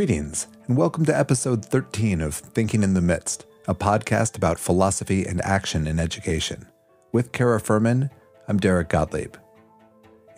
[0.00, 5.26] Greetings, and welcome to episode 13 of Thinking in the Midst, a podcast about philosophy
[5.26, 6.66] and action in education.
[7.12, 8.08] With Cara Furman,
[8.48, 9.36] I'm Derek Gottlieb.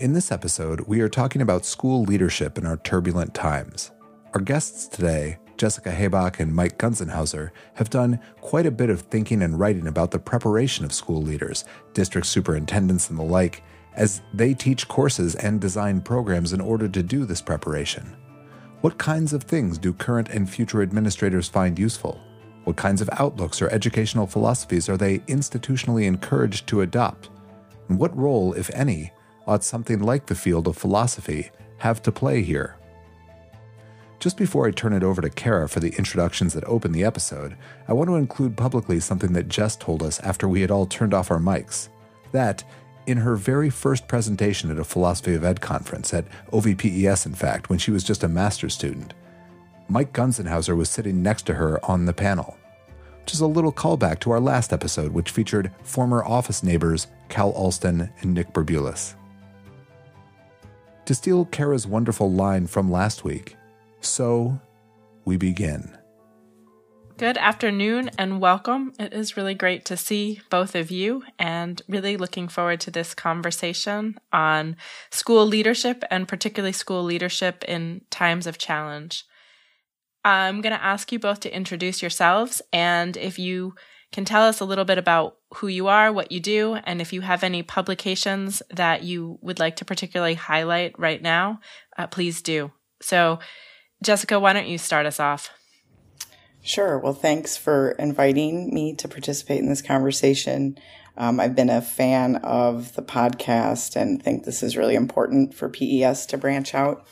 [0.01, 3.93] In this episode, we are talking about school leadership in our turbulent times.
[4.35, 9.43] Our guests today, Jessica Heybach and Mike Gunzenhauser, have done quite a bit of thinking
[9.43, 13.63] and writing about the preparation of school leaders, district superintendents, and the like,
[13.95, 18.17] as they teach courses and design programs in order to do this preparation.
[18.83, 22.21] What kinds of things do current and future administrators find useful?
[22.65, 27.31] What kinds of outlooks or educational philosophies are they institutionally encouraged to adopt?
[27.89, 29.13] And what role, if any,
[29.47, 32.77] ought something like the field of philosophy have to play here?
[34.19, 37.57] Just before I turn it over to Cara for the introductions that open the episode,
[37.87, 41.15] I want to include publicly something that Jess told us after we had all turned
[41.15, 41.89] off our mics.
[42.33, 42.65] That,
[43.07, 47.69] in her very first presentation at a Philosophy of Ed conference, at OVPES, in fact,
[47.69, 49.15] when she was just a master's student,
[49.89, 52.57] Mike Gunzenhauser was sitting next to her on the panel.
[53.21, 57.51] Which is a little callback to our last episode, which featured former office neighbors Kal
[57.53, 59.15] Alston and Nick Burbules.
[61.05, 63.57] To steal Cara's wonderful line from last week,
[64.01, 64.61] so
[65.25, 65.97] we begin.
[67.19, 68.95] Good afternoon and welcome.
[68.99, 73.15] It is really great to see both of you and really looking forward to this
[73.15, 74.77] conversation on
[75.11, 79.25] school leadership and particularly school leadership in times of challenge.
[80.25, 83.75] I'm going to ask you both to introduce yourselves and if you
[84.11, 87.13] can tell us a little bit about who you are, what you do, and if
[87.13, 91.61] you have any publications that you would like to particularly highlight right now,
[91.97, 92.73] uh, please do.
[93.01, 93.39] So,
[94.03, 95.51] Jessica, why don't you start us off?
[96.63, 96.97] Sure.
[96.97, 100.79] Well, thanks for inviting me to participate in this conversation.
[101.17, 105.69] Um, I've been a fan of the podcast and think this is really important for
[105.69, 107.05] PES to branch out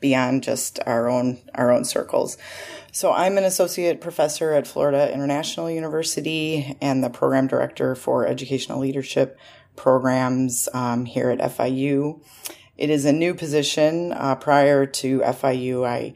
[0.00, 2.36] beyond just our own our own circles.
[2.92, 8.80] So I'm an associate professor at Florida International University and the program director for educational
[8.80, 9.38] leadership
[9.76, 12.20] programs um, here at FIU.
[12.76, 14.12] It is a new position.
[14.12, 16.14] Uh, prior to FIU, I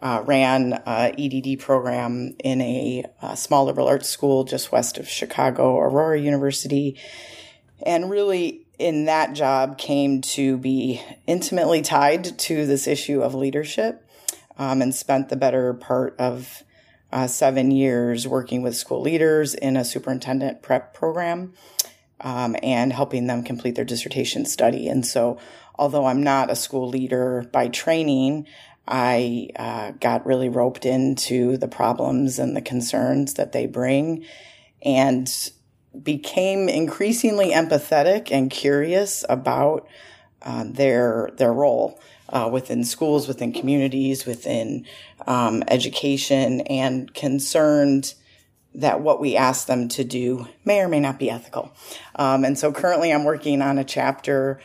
[0.00, 5.08] uh, ran a EDD program in a, a, small liberal arts school just west of
[5.08, 6.98] Chicago, Aurora University.
[7.84, 14.08] And really, in that job, came to be intimately tied to this issue of leadership
[14.56, 16.62] um, and spent the better part of
[17.12, 21.54] uh, seven years working with school leaders in a superintendent prep program
[22.20, 24.88] um, and helping them complete their dissertation study.
[24.88, 25.38] And so,
[25.76, 28.46] although I'm not a school leader by training,
[28.88, 34.24] I uh, got really roped into the problems and the concerns that they bring
[34.82, 35.28] and
[36.02, 39.86] became increasingly empathetic and curious about
[40.42, 42.00] uh, their their role
[42.30, 44.86] uh, within schools, within communities, within
[45.26, 48.14] um, education, and concerned
[48.74, 51.72] that what we ask them to do may or may not be ethical.
[52.14, 54.60] Um, and so currently, I'm working on a chapter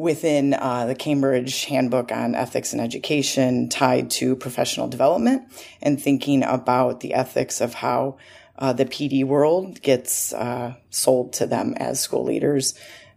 [0.00, 5.42] within uh, the Cambridge Handbook on Ethics and Education tied to professional development
[5.82, 8.16] and thinking about the ethics of how
[8.56, 12.72] uh, the PD world gets uh, sold to them as school leaders.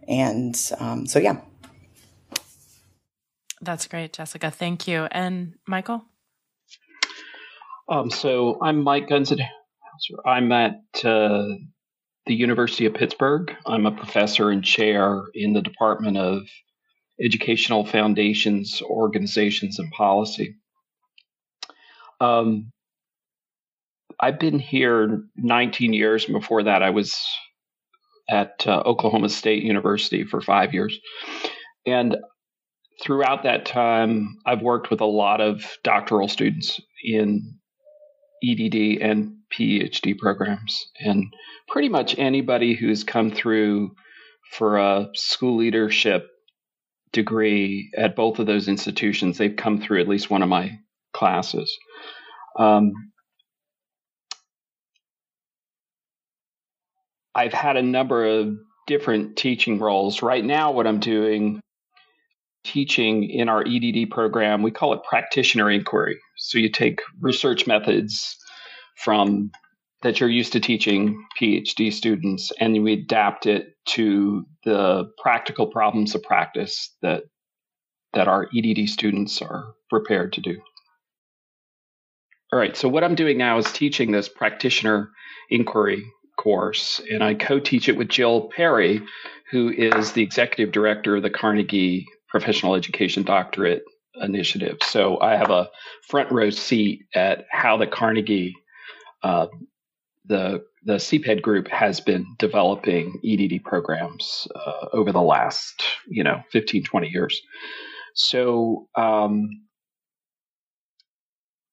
[0.10, 1.40] And um, so, yeah.
[3.62, 4.52] That's great, Jessica.
[4.52, 5.08] Thank you.
[5.10, 6.04] And Michael?
[7.88, 9.48] Um, so I'm Mike Gunzenhauser.
[10.26, 11.46] I'm at uh,
[12.26, 13.56] the University of Pittsburgh.
[13.66, 16.42] I'm a professor and chair in the Department of
[17.22, 20.56] educational foundations, organizations, and policy.
[22.20, 22.72] Um,
[24.20, 26.26] I've been here 19 years.
[26.26, 27.20] Before that, I was
[28.30, 30.98] at uh, Oklahoma State University for five years.
[31.86, 32.18] And
[33.02, 37.56] throughout that time, I've worked with a lot of doctoral students in
[38.44, 40.86] EDD and PhD programs.
[41.00, 41.34] And
[41.68, 43.96] pretty much anybody who's come through
[44.52, 46.28] for a school leadership
[47.14, 50.80] degree at both of those institutions, they've come through at least one of my
[51.14, 51.78] classes.
[52.60, 52.92] Um,
[57.34, 60.22] I've had a number of different teaching roles.
[60.22, 61.62] Right now, what I'm doing,
[62.64, 66.20] teaching in our EDD program, we call it practitioner inquiry.
[66.38, 68.38] So you take research methods
[68.98, 69.52] from
[70.04, 76.14] that you're used to teaching PhD students, and we adapt it to the practical problems
[76.16, 77.24] of practice that
[78.14, 80.62] that our EDD students are prepared to do.
[82.52, 85.10] All right, so what I'm doing now is teaching this practitioner
[85.50, 86.06] inquiry
[86.38, 89.02] course, and I co-teach it with Jill Perry,
[89.50, 93.84] who is the executive director of the Carnegie Professional Education Doctorate
[94.22, 94.78] initiative.
[94.84, 95.70] So I have a
[96.08, 98.54] front row seat at how the Carnegie,
[99.24, 99.48] uh,
[100.26, 106.42] the the CPED group has been developing EDD programs uh, over the last, you know,
[106.52, 107.42] 15, 20 years.
[108.16, 109.50] So, um,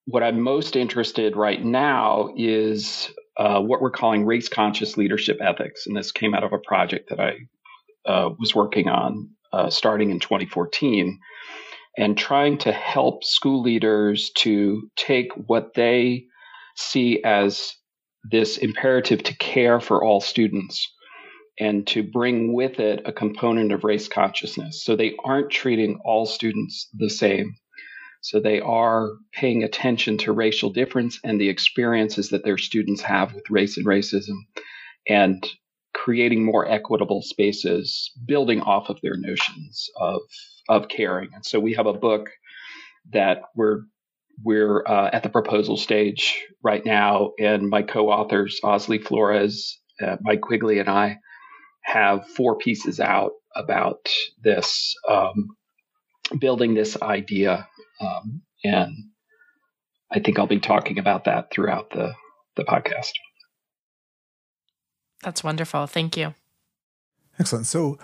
[0.06, 5.86] what I'm most interested right now is uh, what we're calling race conscious leadership ethics.
[5.86, 7.36] And this came out of a project that I
[8.10, 11.18] uh, was working on uh, starting in 2014
[11.98, 16.24] and trying to help school leaders to take what they
[16.76, 17.74] see as
[18.24, 20.92] this imperative to care for all students
[21.58, 24.82] and to bring with it a component of race consciousness.
[24.84, 27.54] So they aren't treating all students the same.
[28.22, 33.34] So they are paying attention to racial difference and the experiences that their students have
[33.34, 34.36] with race and racism
[35.08, 35.46] and
[35.94, 40.20] creating more equitable spaces, building off of their notions of,
[40.68, 41.30] of caring.
[41.34, 42.30] And so we have a book
[43.12, 43.80] that we're
[44.42, 50.40] we're uh, at the proposal stage right now, and my co-authors, Osly Flores, uh, Mike
[50.40, 51.18] Quigley, and I
[51.82, 54.08] have four pieces out about
[54.42, 55.48] this, um,
[56.38, 57.68] building this idea,
[58.00, 58.94] um, and
[60.12, 62.14] I think I'll be talking about that throughout the
[62.56, 63.12] the podcast.
[65.22, 65.86] That's wonderful.
[65.86, 66.34] Thank you.
[67.38, 67.66] Excellent.
[67.66, 67.98] So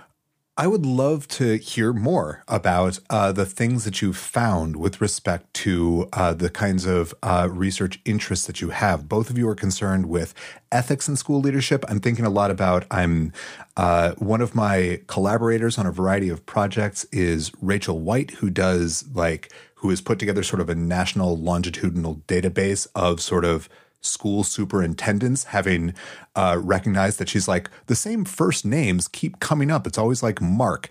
[0.59, 5.53] I would love to hear more about uh, the things that you've found with respect
[5.55, 9.07] to uh, the kinds of uh, research interests that you have.
[9.07, 10.33] Both of you are concerned with
[10.73, 11.85] ethics in school leadership.
[11.89, 12.87] I'm thinking a lot about.
[12.91, 13.35] I'm
[13.77, 19.05] uh, one of my collaborators on a variety of projects is Rachel White, who does
[19.13, 23.69] like who has put together sort of a national longitudinal database of sort of
[24.07, 25.95] school superintendents having
[26.35, 29.87] uh, recognized that she's like the same first names keep coming up.
[29.87, 30.91] It's always like Mark,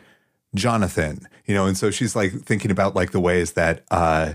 [0.53, 4.33] Jonathan, you know, and so she's like thinking about like the ways that uh,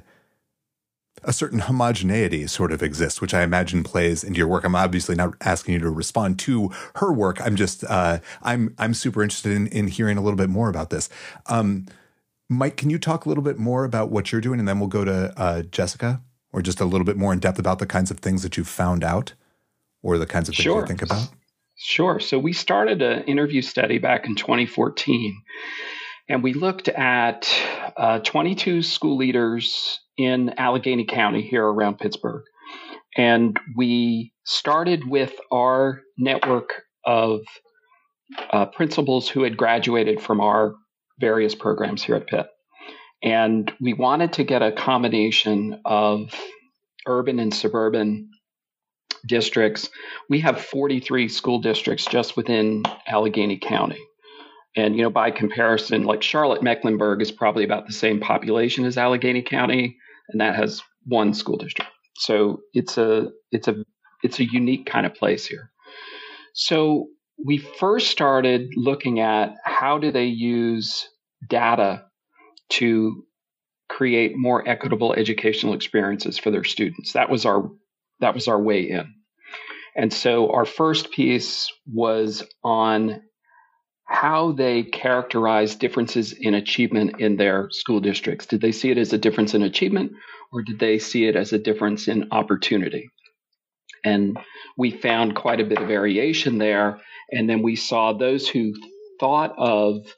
[1.22, 4.64] a certain homogeneity sort of exists, which I imagine plays into your work.
[4.64, 7.40] I'm obviously not asking you to respond to her work.
[7.40, 10.90] I'm just uh, I'm I'm super interested in in hearing a little bit more about
[10.90, 11.08] this.
[11.46, 11.86] Um,
[12.48, 14.88] Mike, can you talk a little bit more about what you're doing, and then we'll
[14.88, 16.20] go to uh, Jessica
[16.52, 18.68] or just a little bit more in depth about the kinds of things that you've
[18.68, 19.34] found out
[20.02, 20.80] or the kinds of things sure.
[20.80, 21.28] you think about?
[21.76, 22.20] Sure.
[22.20, 25.42] So we started an interview study back in 2014,
[26.28, 27.48] and we looked at
[27.96, 32.44] uh, 22 school leaders in Allegheny County here around Pittsburgh.
[33.16, 37.40] And we started with our network of
[38.50, 40.74] uh, principals who had graduated from our
[41.18, 42.46] various programs here at Pitt.
[43.22, 46.34] And we wanted to get a combination of
[47.06, 48.30] urban and suburban
[49.26, 49.90] districts.
[50.28, 54.00] We have 43 school districts just within Allegheny County.
[54.76, 58.96] And, you know, by comparison, like Charlotte Mecklenburg is probably about the same population as
[58.96, 59.96] Allegheny County,
[60.28, 61.90] and that has one school district.
[62.16, 63.84] So it's a it's a
[64.22, 65.70] it's a unique kind of place here.
[66.54, 67.08] So
[67.44, 71.08] we first started looking at how do they use
[71.48, 72.04] data
[72.70, 73.24] to
[73.88, 77.12] create more equitable educational experiences for their students.
[77.12, 77.70] That was our
[78.20, 79.14] that was our way in.
[79.96, 83.22] And so our first piece was on
[84.04, 88.46] how they characterize differences in achievement in their school districts.
[88.46, 90.12] Did they see it as a difference in achievement
[90.52, 93.08] or did they see it as a difference in opportunity?
[94.04, 94.38] And
[94.76, 97.00] we found quite a bit of variation there.
[97.30, 98.74] And then we saw those who
[99.20, 100.12] thought of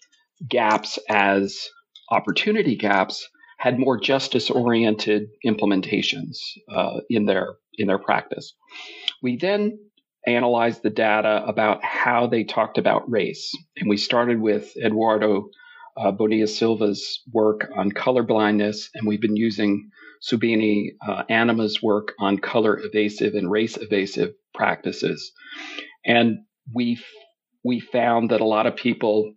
[0.49, 1.69] gaps as
[2.13, 3.29] opportunity gaps
[3.59, 6.37] had more justice oriented implementations
[6.69, 8.55] uh, in their in their practice.
[9.23, 9.79] We then
[10.27, 15.49] analyzed the data about how they talked about race, and we started with Eduardo
[15.97, 19.91] uh, Bonilla Silva's work on color blindness, and we've been using
[20.23, 25.33] Subini uh, Annamma's work on color evasive and race evasive practices,
[26.05, 26.39] and
[26.75, 27.01] we
[27.65, 29.33] we found that a lot of people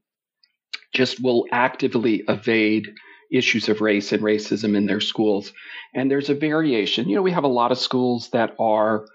[0.95, 2.87] just will actively evade
[3.31, 5.51] issues of race and racism in their schools.
[5.93, 7.09] And there's a variation.
[7.09, 9.05] You know, we have a lot of schools that are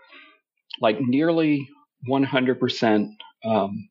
[0.81, 1.69] like nearly
[2.09, 3.09] 100%
[3.45, 3.89] um,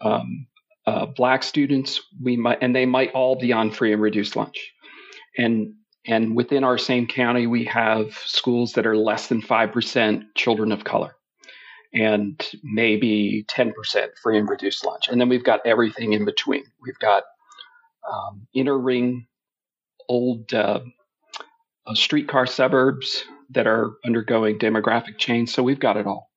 [0.00, 0.46] um,
[0.86, 2.00] uh, black students.
[2.22, 4.72] We might, and they might all be on free and reduced lunch.
[5.36, 5.74] And
[6.06, 10.84] and within our same county, we have schools that are less than 5% children of
[10.84, 11.17] color
[11.92, 13.72] and maybe 10%
[14.22, 15.08] free and reduced lunch.
[15.08, 16.64] And then we've got everything in between.
[16.82, 17.24] We've got
[18.10, 19.26] um, inner ring
[20.08, 20.80] old uh,
[21.86, 25.50] uh, streetcar suburbs that are undergoing demographic change.
[25.50, 26.30] So we've got it all.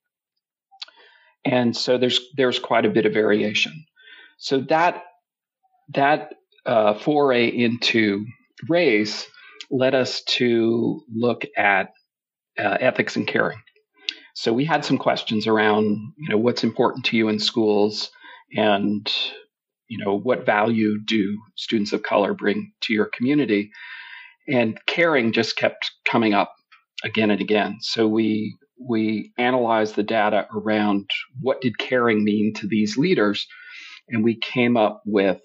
[1.43, 3.85] And so there's there's quite a bit of variation.
[4.37, 5.03] So that
[5.93, 6.33] that
[6.65, 8.25] uh, foray into
[8.69, 9.25] race
[9.71, 11.93] led us to look at
[12.59, 13.59] uh, ethics and caring.
[14.33, 18.11] So we had some questions around, you know, what's important to you in schools
[18.55, 19.11] and,
[19.87, 23.71] you know, what value do students of color bring to your community?
[24.47, 26.53] And caring just kept coming up
[27.03, 27.77] again and again.
[27.81, 31.09] So we we analyzed the data around
[31.39, 33.47] what did caring mean to these leaders,
[34.09, 35.41] and we came up with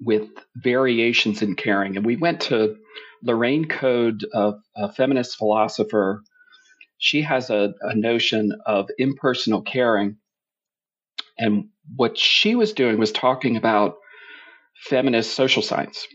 [0.00, 1.96] with variations in caring.
[1.96, 2.76] And we went to
[3.22, 6.22] Lorraine Code, a, a feminist philosopher.
[6.98, 10.16] She has a, a notion of impersonal caring.
[11.38, 13.96] And what she was doing was talking about
[14.76, 16.06] feminist social science.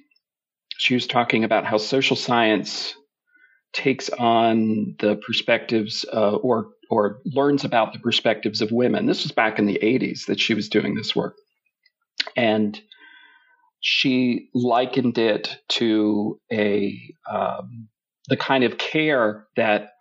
[0.77, 2.95] She was talking about how social science
[3.73, 9.05] takes on the perspectives uh, or or learns about the perspectives of women.
[9.05, 11.37] This was back in the 80s that she was doing this work.
[12.35, 12.79] And
[13.79, 16.99] she likened it to a
[17.31, 17.87] um,
[18.27, 19.91] the kind of care that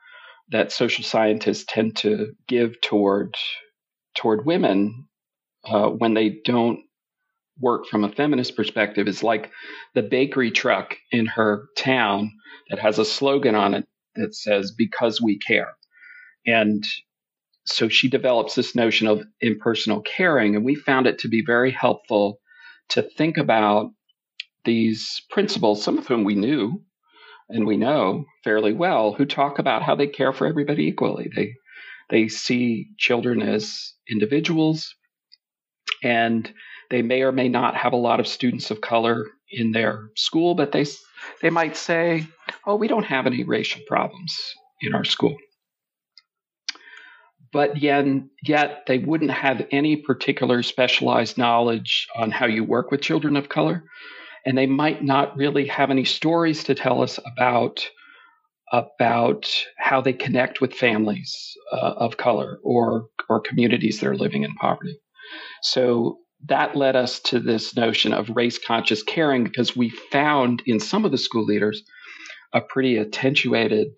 [0.51, 3.35] that social scientists tend to give toward
[4.17, 5.07] toward women
[5.65, 6.81] uh, when they don't
[7.61, 9.51] work from a feminist perspective is like
[9.95, 12.33] the bakery truck in her town
[12.71, 15.75] that has a slogan on it that says because we care.
[16.47, 16.85] And
[17.67, 21.71] so she develops this notion of impersonal caring and we found it to be very
[21.71, 22.41] helpful
[22.89, 23.91] to think about
[24.65, 26.83] these principals some of whom we knew
[27.51, 31.31] and we know fairly well, who talk about how they care for everybody equally.
[31.35, 31.55] They
[32.09, 34.95] they see children as individuals,
[36.03, 36.53] and
[36.91, 40.55] they may or may not have a lot of students of color in their school,
[40.55, 40.87] but they
[41.43, 42.27] they might say,
[42.67, 45.37] "Oh, we don't have any racial problems in our school."
[47.53, 48.05] but yet,
[48.43, 53.49] yet they wouldn't have any particular specialized knowledge on how you work with children of
[53.49, 53.85] color
[54.47, 57.89] and they might not really have any stories to tell us about
[58.73, 64.45] about how they connect with families uh, of color or or communities that are living
[64.45, 64.99] in poverty.
[65.63, 70.81] So that led us to this notion of race conscious caring because we found in
[70.81, 71.83] some of the school leaders
[72.53, 73.89] a pretty attenuated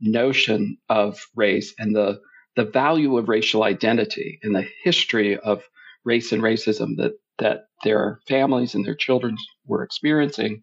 [0.00, 2.20] notion of race and the
[2.54, 5.62] the value of racial identity and the history of
[6.04, 10.62] race and racism that that their families and their children were experiencing.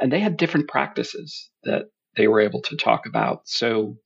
[0.00, 1.86] And they had different practices that
[2.16, 3.42] they were able to talk about.
[3.44, 3.96] So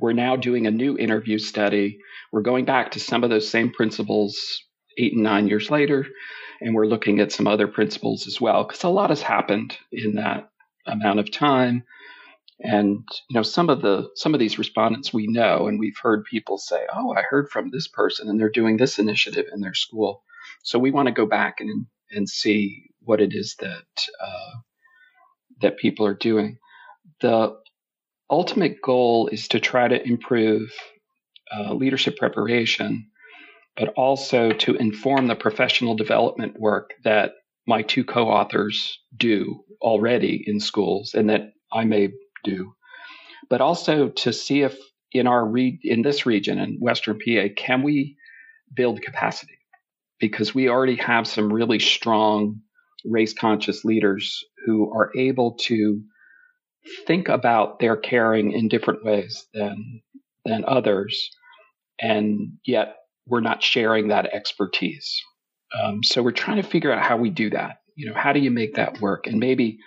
[0.00, 1.98] we're now doing a new interview study.
[2.32, 4.64] We're going back to some of those same principals
[4.98, 6.06] eight and nine years later,
[6.60, 10.14] and we're looking at some other principals as well, because a lot has happened in
[10.16, 10.50] that
[10.86, 11.84] amount of time.
[12.60, 16.24] And you know, some of the some of these respondents we know, and we've heard
[16.24, 19.74] people say, "Oh, I heard from this person, and they're doing this initiative in their
[19.74, 20.22] school."
[20.64, 24.52] So we want to go back and and see what it is that uh,
[25.60, 26.58] that people are doing.
[27.20, 27.56] The
[28.30, 30.72] ultimate goal is to try to improve
[31.54, 33.10] uh, leadership preparation,
[33.76, 37.32] but also to inform the professional development work that
[37.66, 42.08] my two co-authors do already in schools and that I may
[42.42, 42.74] do,
[43.50, 44.76] but also to see if
[45.12, 48.16] in our re- in this region in Western PA can we
[48.74, 49.58] build capacity
[50.28, 52.58] because we already have some really strong
[53.04, 56.00] race conscious leaders who are able to
[57.06, 60.00] think about their caring in different ways than
[60.46, 61.28] than others
[62.00, 65.20] and yet we're not sharing that expertise.
[65.78, 67.76] Um, so we're trying to figure out how we do that.
[67.94, 69.26] You know how do you make that work?
[69.26, 69.78] And maybe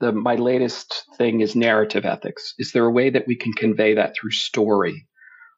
[0.00, 2.54] the my latest thing is narrative ethics.
[2.58, 5.06] Is there a way that we can convey that through story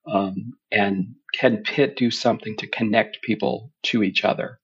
[0.06, 4.58] um, and can Pitt do something to connect people to each other?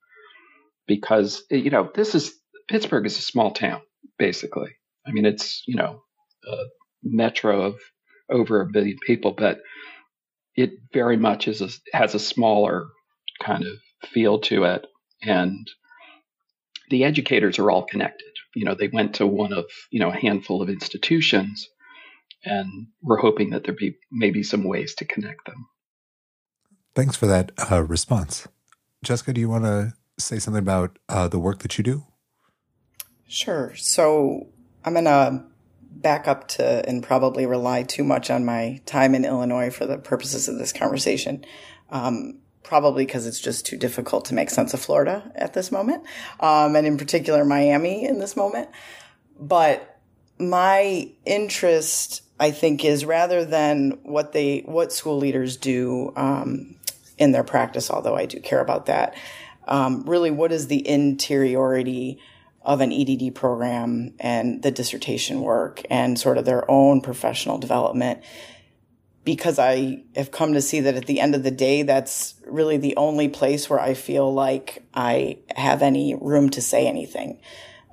[0.87, 2.35] Because you know this is
[2.69, 3.81] Pittsburgh is a small town
[4.19, 4.71] basically.
[5.07, 6.03] I mean it's you know
[6.49, 6.57] a
[7.03, 7.81] metro of
[8.31, 9.61] over a billion people, but
[10.57, 12.87] it very much is a, has a smaller
[13.43, 13.79] kind of
[14.09, 14.87] feel to it,
[15.23, 15.67] and
[16.91, 18.27] the educators are all connected.
[18.55, 21.69] You know, they went to one of you know a handful of institutions,
[22.45, 25.69] and we're hoping that there be maybe some ways to connect them.
[26.95, 28.49] Thanks for that uh, response.
[29.03, 32.05] Jessica, do you want to say something about uh, the work that you do?
[33.29, 33.73] Sure.
[33.77, 34.49] So
[34.85, 35.45] I'm going to
[35.91, 39.99] back up to and probably rely too much on my time in Illinois for the
[39.99, 41.45] purposes of this conversation.
[41.91, 46.05] Um, probably because it's just too difficult to make sense of Florida at this moment,
[46.41, 48.69] um, and in particular Miami in this moment.
[49.39, 49.90] But
[50.41, 56.77] my interest, I think, is rather than what they what school leaders do um,
[57.19, 59.15] in their practice, although I do care about that.
[59.69, 62.19] Um, really, what is the interiority
[62.63, 68.23] of an EDD program and the dissertation work and sort of their own professional development
[69.25, 72.79] because I have come to see that at the end of the day, that's really
[72.79, 77.41] the only place where I feel like I have any room to say anything.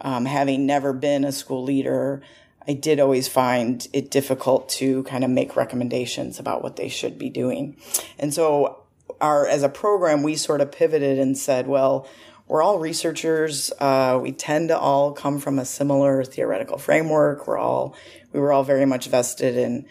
[0.01, 2.22] Um, having never been a school leader,
[2.68, 7.18] I did always find it difficult to kind of make recommendations about what they should
[7.18, 7.77] be doing.
[8.20, 8.84] And so
[9.22, 12.08] our, as a program, we sort of pivoted and said, well,
[12.48, 13.72] we're all researchers.
[13.80, 17.48] Uh, we tend to all come from a similar theoretical framework.
[17.48, 17.96] We're all,
[18.32, 19.86] we were all very much vested in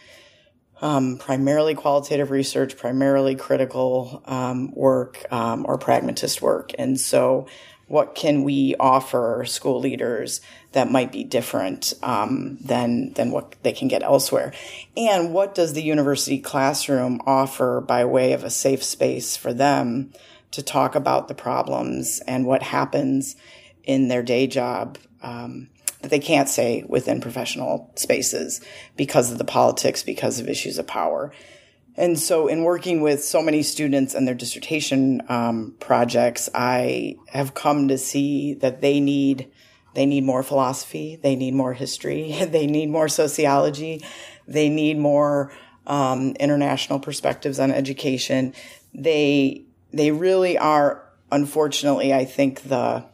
[0.81, 6.73] um, primarily qualitative research, primarily critical um, work um, or pragmatist work.
[6.79, 7.47] And so,
[7.89, 10.41] what can we offer school leaders
[10.73, 14.53] that might be different um, than than what they can get elsewhere?
[14.97, 20.13] And what does the university classroom offer by way of a safe space for them
[20.51, 23.37] to talk about the problems and what happens
[23.85, 24.99] in their day job?
[25.23, 25.69] Um,
[26.03, 28.61] that they can't say within professional spaces
[28.97, 31.33] because of the politics, because of issues of power.
[31.97, 37.55] And so, in working with so many students and their dissertation um, projects, I have
[37.55, 39.51] come to see that they need
[39.95, 44.05] they need more philosophy, they need more history, they need more sociology,
[44.47, 45.51] they need more
[45.87, 48.53] um, international perspectives on education.
[48.93, 53.07] They they really are, unfortunately, I think the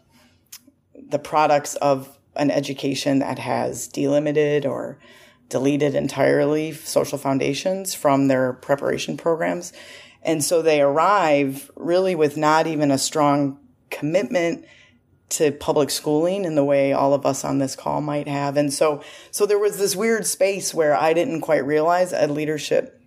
[1.09, 4.99] the products of an education that has delimited or
[5.53, 9.73] deleted entirely social foundations from their preparation programs.
[10.23, 14.65] And so they arrive really with not even a strong commitment
[15.29, 18.57] to public schooling in the way all of us on this call might have.
[18.57, 22.99] And so, so there was this weird space where I didn't quite realize ed leadership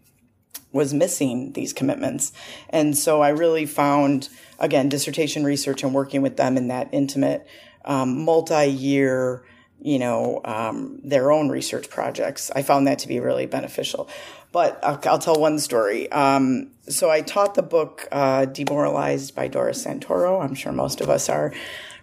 [0.71, 2.31] was missing these commitments.
[2.69, 7.47] And so I really found, again, dissertation research and working with them in that intimate
[7.85, 9.43] um, multi-year,
[9.85, 12.49] you know, um, their own research projects.
[12.55, 14.09] I found that to be really beneficial.
[14.51, 16.11] But I'll, I'll tell one story.
[16.11, 20.43] Um, so I taught the book uh, Demoralized by Doris Santoro.
[20.43, 21.53] I'm sure most of us are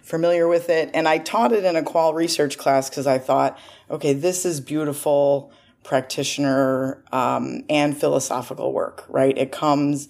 [0.01, 0.91] familiar with it.
[0.93, 4.61] And I taught it in a qual research class because I thought, okay, this is
[4.61, 5.51] beautiful
[5.83, 9.37] practitioner um, and philosophical work, right?
[9.37, 10.07] It comes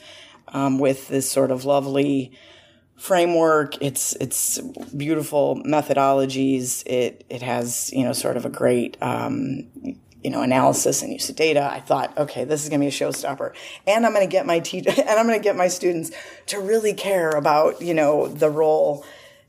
[0.49, 2.38] um, with this sort of lovely
[2.97, 3.82] framework.
[3.82, 4.60] It's it's
[4.95, 6.84] beautiful methodologies.
[6.86, 9.67] It it has you know sort of a great um,
[10.23, 11.69] you know analysis and use of data.
[11.71, 13.53] I thought, okay, this is going to be a showstopper,
[13.86, 16.12] and I'm going to get my teacher and I'm going to get my students
[16.47, 19.06] to really care about you know the role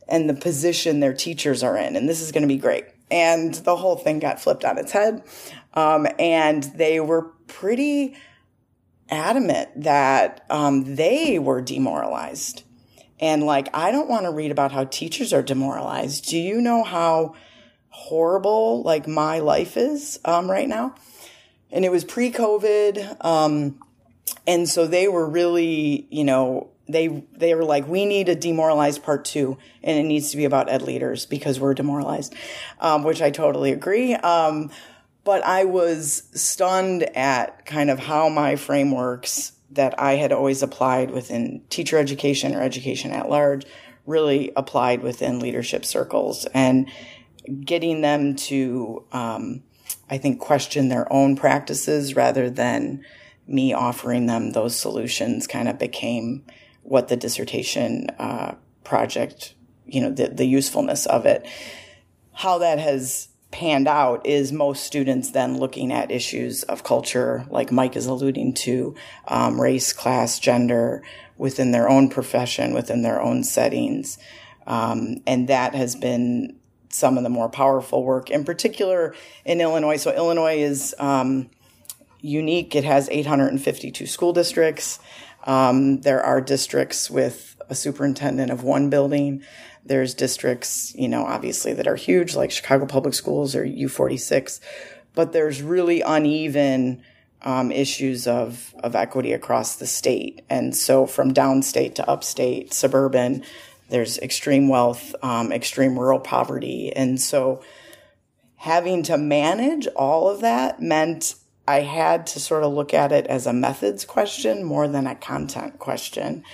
[0.09, 2.87] and the position their teachers are in, and this is going to be great.
[3.11, 5.23] And the whole thing got flipped on its head,
[5.75, 8.17] um, and they were pretty
[9.11, 12.64] adamant that um, they were demoralized
[13.21, 16.27] and like, I don't want to read about how teachers are demoralized.
[16.27, 17.35] Do you know how
[17.91, 20.95] horrible like my life is um, right now?
[21.71, 23.25] And it was pre COVID.
[23.25, 23.81] Um,
[24.47, 29.03] and so they were really, you know, they they were like, we need a demoralized
[29.03, 32.35] part two, and it needs to be about ed leaders because we're demoralized,
[32.81, 34.15] um, which I totally agree.
[34.15, 34.71] Um,
[35.25, 41.11] but I was stunned at kind of how my frameworks that I had always applied
[41.11, 43.65] within teacher education or education at large
[44.07, 46.91] really applied within leadership circles and
[47.65, 49.63] getting them to, um,
[50.11, 53.05] I think, question their own practices rather than
[53.47, 56.45] me offering them those solutions kind of became
[56.83, 59.55] what the dissertation uh, project,
[59.87, 61.47] you know, the, the usefulness of it.
[62.33, 67.71] How that has panned out is most students then looking at issues of culture, like
[67.71, 68.97] Mike is alluding to,
[69.29, 71.05] um, race, class, gender
[71.39, 74.19] within their own profession, within their own settings.
[74.67, 76.57] Um, and that has been
[76.89, 79.15] some of the more powerful work, in particular
[79.45, 79.99] in Illinois.
[79.99, 81.49] So Illinois is um,
[82.21, 82.75] unique.
[82.75, 84.99] It has 852 school districts.
[85.45, 89.45] Um, there are districts with a superintendent of one building.
[89.87, 94.61] There's districts, you know, obviously that are huge, like Chicago Public Schools or U46,
[95.15, 97.03] but there's really uneven
[97.43, 100.43] um, issues of, of equity across the state.
[100.49, 103.45] And so from downstate to upstate, suburban,
[103.91, 106.91] there's extreme wealth, um, extreme rural poverty.
[106.95, 107.63] And so
[108.57, 111.35] having to manage all of that meant
[111.69, 115.15] I had to sort of look at it as a methods question more than a
[115.15, 116.45] content question.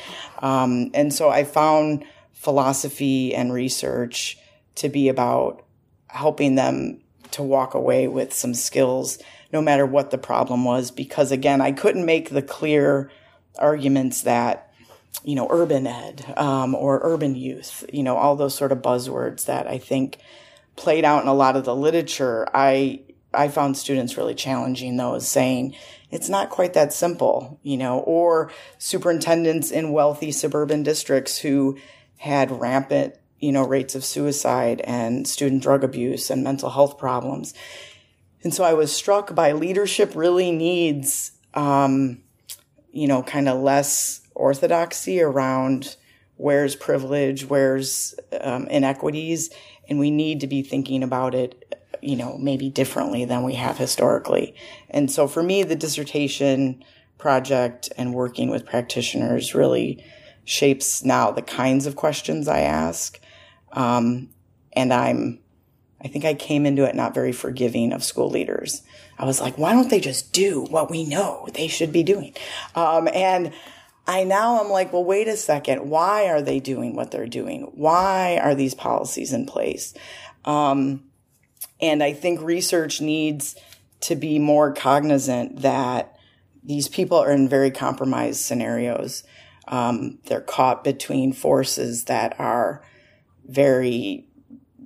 [0.40, 2.05] Um, and so I found
[2.40, 4.38] philosophy and research
[4.74, 5.64] to be about
[6.09, 7.00] helping them
[7.31, 9.18] to walk away with some skills
[9.53, 13.11] no matter what the problem was because again i couldn't make the clear
[13.59, 14.70] arguments that
[15.24, 19.46] you know, urban ed um, or urban youth, you know, all those sort of buzzwords
[19.46, 20.18] that I think
[20.76, 22.46] played out in a lot of the literature.
[22.55, 23.00] I
[23.33, 25.74] I found students really challenging those, saying
[26.11, 31.79] it's not quite that simple, you know, or superintendents in wealthy suburban districts who
[32.20, 37.54] had rampant, you know, rates of suicide and student drug abuse and mental health problems.
[38.42, 42.20] And so I was struck by leadership really needs, um,
[42.92, 45.96] you know, kind of less orthodoxy around
[46.37, 49.48] where's privilege, where's um, inequities,
[49.88, 53.78] and we need to be thinking about it, you know, maybe differently than we have
[53.78, 54.54] historically.
[54.90, 56.85] And so for me, the dissertation
[57.16, 60.04] project and working with practitioners really
[60.44, 63.20] shapes now the kinds of questions I ask.
[63.72, 64.31] Um,
[64.72, 65.40] and I'm,
[66.03, 68.83] I think I came into it not very forgiving of school leaders.
[69.18, 72.35] I was like, why don't they just do what we know they should be doing?
[72.74, 73.53] Um, and
[74.07, 75.88] I now I'm like, well, wait a second.
[75.88, 77.70] Why are they doing what they're doing?
[77.74, 79.94] Why are these policies in place?
[80.44, 81.05] Um,
[81.81, 83.57] and I think research needs
[84.00, 86.16] to be more cognizant that
[86.62, 89.22] these people are in very compromised scenarios.
[89.70, 92.83] Um, they're caught between forces that are
[93.46, 94.28] very,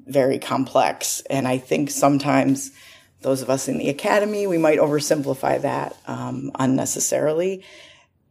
[0.06, 1.22] very complex.
[1.30, 2.70] And I think sometimes
[3.22, 7.64] those of us in the academy, we might oversimplify that um, unnecessarily.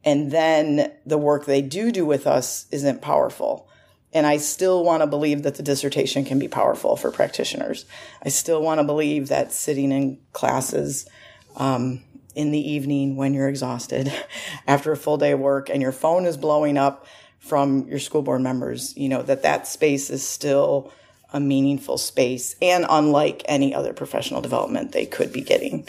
[0.05, 3.67] And then the work they do do with us isn't powerful.
[4.13, 7.85] And I still want to believe that the dissertation can be powerful for practitioners.
[8.23, 11.09] I still want to believe that sitting in classes
[11.55, 12.03] um,
[12.35, 14.11] in the evening when you're exhausted
[14.67, 17.05] after a full day of work and your phone is blowing up
[17.39, 20.91] from your school board members, you know, that that space is still
[21.31, 25.87] a meaningful space and unlike any other professional development they could be getting.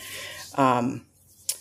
[0.56, 1.04] Um,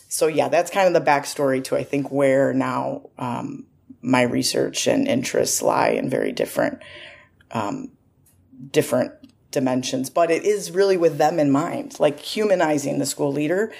[0.08, 3.66] so yeah, that's kind of the backstory to I think where now um,
[4.00, 6.80] my research and interests lie in very different
[7.50, 7.90] um,
[8.70, 9.12] different
[9.50, 10.10] dimensions.
[10.10, 13.72] But it is really with them in mind, like humanizing the school leader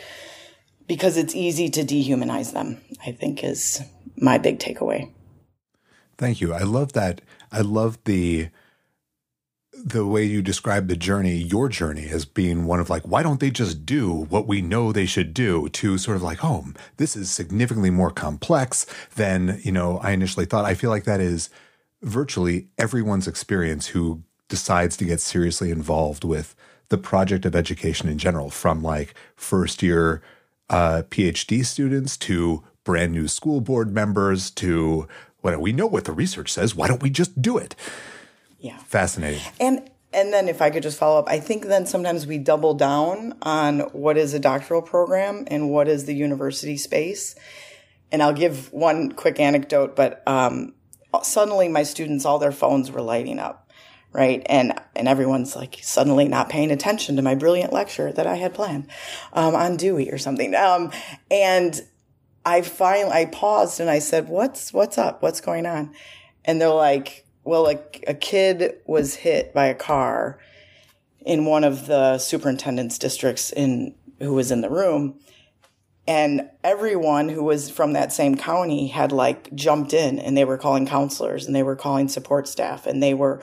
[0.86, 3.82] because it's easy to dehumanize them, I think is
[4.16, 5.10] my big takeaway.
[6.16, 6.52] Thank you.
[6.52, 7.20] I love that.
[7.50, 8.48] I love the
[9.76, 13.40] the way you describe the journey, your journey as being one of like, why don't
[13.40, 16.64] they just do what we know they should do to sort of like, oh,
[16.96, 20.64] this is significantly more complex than, you know, I initially thought.
[20.64, 21.50] I feel like that is
[22.02, 26.54] virtually everyone's experience who decides to get seriously involved with
[26.88, 30.22] the project of education in general, from like first year
[30.70, 35.08] uh, PhD students to brand new school board members to
[35.42, 36.74] well, we know what the research says.
[36.74, 37.76] Why don't we just do it?
[38.58, 38.78] Yeah.
[38.78, 39.42] Fascinating.
[39.60, 42.72] And and then if I could just follow up, I think then sometimes we double
[42.74, 47.34] down on what is a doctoral program and what is the university space.
[48.10, 50.72] And I'll give one quick anecdote, but um,
[51.22, 53.63] suddenly my students, all their phones were lighting up,
[54.14, 54.42] right?
[54.46, 58.54] And and everyone's like suddenly not paying attention to my brilliant lecture that I had
[58.54, 58.86] planned
[59.34, 60.54] um, on Dewey or something.
[60.54, 60.92] Um,
[61.30, 61.78] and
[62.46, 65.20] I finally I paused and I said, "What's what's up?
[65.20, 65.92] What's going on?"
[66.44, 70.38] And they're like, "Well, a, a kid was hit by a car
[71.26, 75.18] in one of the superintendent's districts in who was in the room."
[76.06, 80.58] And everyone who was from that same county had like jumped in and they were
[80.58, 83.42] calling counselors and they were calling support staff and they were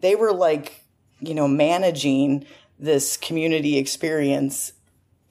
[0.00, 0.82] they were like,
[1.20, 2.46] you know, managing
[2.78, 4.72] this community experience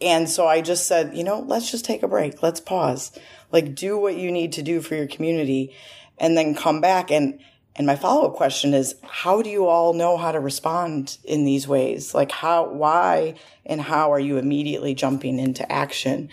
[0.02, 2.44] and so I just said, you know, let's just take a break.
[2.44, 3.18] Let's pause.
[3.52, 5.74] Like do what you need to do for your community
[6.18, 7.40] and then come back and
[7.78, 11.68] and my follow-up question is how do you all know how to respond in these
[11.68, 12.14] ways?
[12.14, 16.30] Like how why and how are you immediately jumping into action?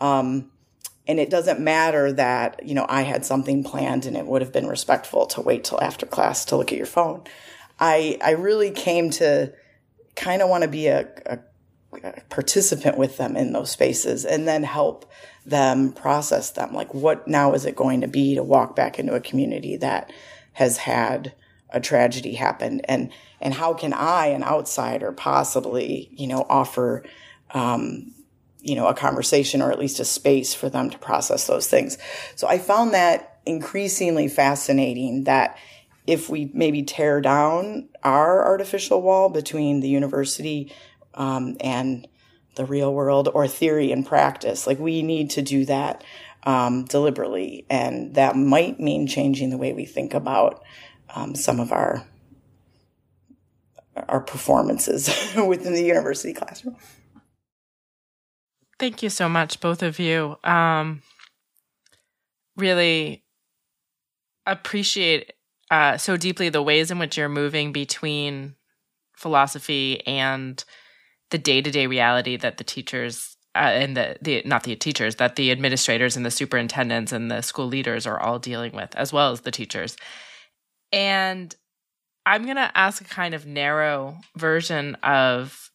[0.00, 0.50] Um,
[1.06, 4.52] and it doesn't matter that, you know, I had something planned and it would have
[4.52, 7.22] been respectful to wait till after class to look at your phone.
[7.78, 9.52] I I really came to
[10.16, 11.38] kind of want to be a, a
[12.28, 15.10] participant with them in those spaces and then help
[15.46, 16.74] them process them.
[16.74, 20.12] Like, what now is it going to be to walk back into a community that
[20.52, 21.34] has had
[21.70, 22.80] a tragedy happen?
[22.84, 23.10] And,
[23.40, 27.04] and how can I, an outsider, possibly, you know, offer,
[27.52, 28.12] um,
[28.60, 31.96] you know, a conversation or at least a space for them to process those things.
[32.34, 35.56] So I found that increasingly fascinating that
[36.08, 40.72] if we maybe tear down our artificial wall between the university
[41.12, 42.08] um, and
[42.54, 44.66] the real world or theory and practice.
[44.66, 46.02] Like we need to do that
[46.44, 50.64] um, deliberately, and that might mean changing the way we think about
[51.14, 52.06] um, some of our
[54.08, 55.08] our performances
[55.46, 56.76] within the university classroom.
[58.78, 60.36] Thank you so much, both of you.
[60.42, 61.02] Um,
[62.56, 63.24] really
[64.46, 65.32] appreciate
[65.70, 68.54] uh, so deeply the ways in which you're moving between
[69.16, 70.64] philosophy and
[71.30, 75.16] the day to day reality that the teachers uh, and the, the not the teachers
[75.16, 79.12] that the administrators and the superintendents and the school leaders are all dealing with, as
[79.12, 79.96] well as the teachers.
[80.92, 81.54] And
[82.24, 85.70] I'm going to ask a kind of narrow version of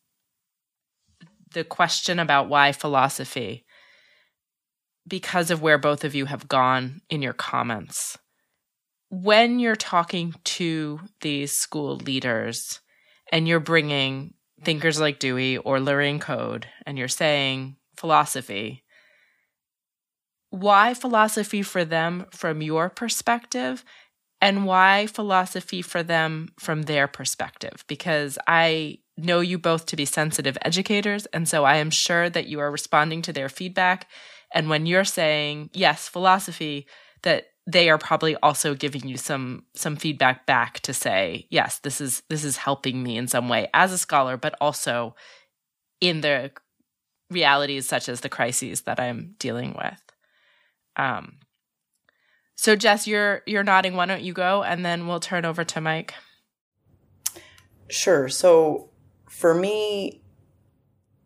[1.54, 3.66] the question about why philosophy,
[5.08, 8.18] because of where both of you have gone in your comments.
[9.16, 12.82] When you're talking to these school leaders
[13.32, 18.84] and you're bringing thinkers like Dewey or Lorraine Code and you're saying philosophy,
[20.50, 23.86] why philosophy for them from your perspective
[24.42, 27.86] and why philosophy for them from their perspective?
[27.88, 31.28] Because I know you both to be sensitive educators.
[31.28, 34.10] And so I am sure that you are responding to their feedback.
[34.52, 36.88] And when you're saying, yes, philosophy,
[37.22, 42.02] that they are probably also giving you some some feedback back to say yes this
[42.02, 45.16] is this is helping me in some way as a scholar but also
[46.02, 46.52] in the
[47.30, 50.02] realities such as the crises that i'm dealing with.
[50.96, 51.38] Um
[52.56, 53.96] so jess you're you're nodding.
[53.96, 56.14] Why don't you go and then we'll turn over to mike.
[57.90, 58.30] Sure.
[58.30, 58.90] So
[59.28, 60.22] for me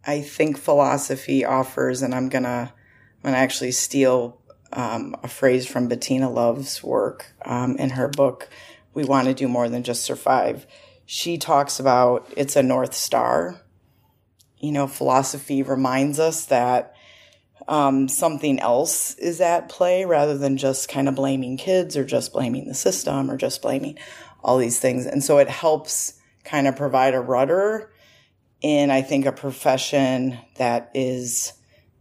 [0.05, 4.41] i think philosophy offers and i'm gonna i'm gonna actually steal
[4.73, 8.49] um, a phrase from Bettina Love's work um, in her book,
[8.93, 10.67] We Want to Do More Than Just Survive.
[11.05, 13.61] She talks about it's a North Star.
[14.59, 16.95] You know, philosophy reminds us that
[17.67, 22.33] um, something else is at play rather than just kind of blaming kids or just
[22.33, 23.97] blaming the system or just blaming
[24.43, 25.05] all these things.
[25.05, 27.91] And so it helps kind of provide a rudder
[28.61, 31.53] in, I think, a profession that is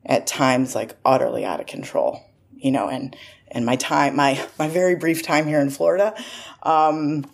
[0.05, 2.26] at times like utterly out of control
[2.67, 6.13] you know, and and my time, my my very brief time here in Florida,
[6.65, 7.25] um,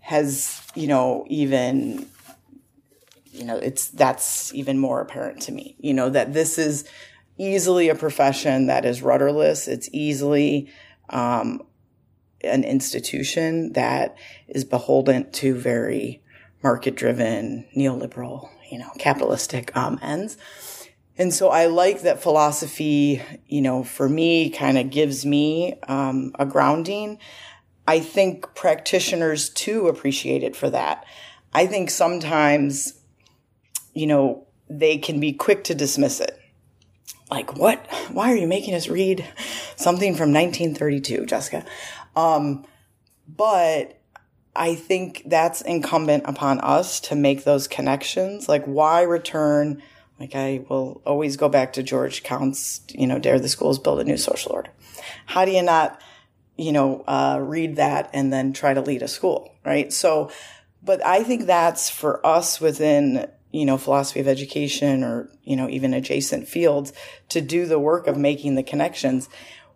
[0.00, 2.06] has you know even
[3.32, 5.74] you know it's that's even more apparent to me.
[5.78, 6.84] You know that this is
[7.38, 9.68] easily a profession that is rudderless.
[9.68, 10.70] It's easily
[11.08, 11.62] um,
[12.42, 14.18] an institution that
[14.48, 16.22] is beholden to very
[16.62, 20.36] market driven neoliberal, you know, capitalistic um, ends.
[21.16, 26.32] And so I like that philosophy, you know, for me kind of gives me um,
[26.38, 27.18] a grounding.
[27.86, 31.04] I think practitioners too appreciate it for that.
[31.52, 32.94] I think sometimes,
[33.92, 36.36] you know, they can be quick to dismiss it.
[37.30, 37.86] Like, what?
[38.10, 39.24] Why are you making us read
[39.76, 41.64] something from 1932, Jessica?
[42.16, 42.64] Um,
[43.28, 44.00] but
[44.56, 48.48] I think that's incumbent upon us to make those connections.
[48.48, 49.82] Like, why return
[50.18, 54.00] like I will always go back to George Counts, you know, dare the schools build
[54.00, 54.70] a new social order.
[55.26, 56.00] How do you not,
[56.56, 59.92] you know, uh, read that and then try to lead a school, right?
[59.92, 60.30] So,
[60.82, 65.68] but I think that's for us within, you know, philosophy of education or, you know,
[65.68, 66.92] even adjacent fields
[67.30, 69.28] to do the work of making the connections.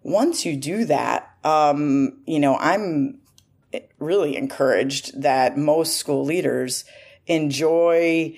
[0.02, 3.18] Once you do that, um, you know, I'm
[3.98, 6.84] really encouraged that most school leaders
[7.26, 8.36] enjoy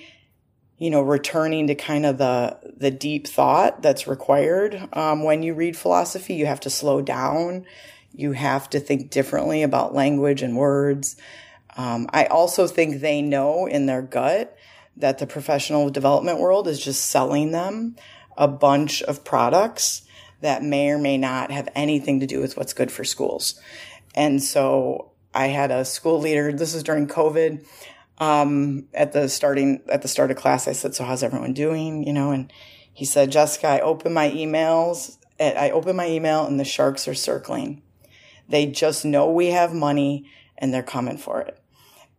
[0.81, 5.53] you know, returning to kind of the the deep thought that's required um, when you
[5.53, 6.33] read philosophy.
[6.33, 7.67] You have to slow down.
[8.15, 11.17] You have to think differently about language and words.
[11.77, 14.57] Um, I also think they know in their gut
[14.97, 17.95] that the professional development world is just selling them
[18.35, 20.01] a bunch of products
[20.39, 23.61] that may or may not have anything to do with what's good for schools.
[24.15, 27.63] And so I had a school leader, this is during COVID
[28.21, 32.05] um, at the starting at the start of class, I said, "So how's everyone doing?"
[32.05, 32.53] You know, and
[32.93, 35.17] he said, "Jessica, I open my emails.
[35.39, 37.81] I open my email, and the sharks are circling.
[38.47, 40.25] They just know we have money,
[40.57, 41.57] and they're coming for it."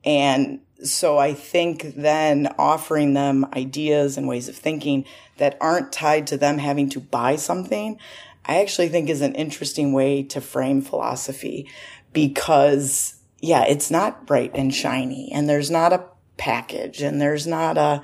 [0.05, 5.05] And so I think then offering them ideas and ways of thinking
[5.37, 7.97] that aren't tied to them having to buy something,
[8.45, 11.69] I actually think is an interesting way to frame philosophy
[12.13, 16.05] because yeah, it's not bright and shiny and there's not a
[16.37, 18.03] package and there's not a,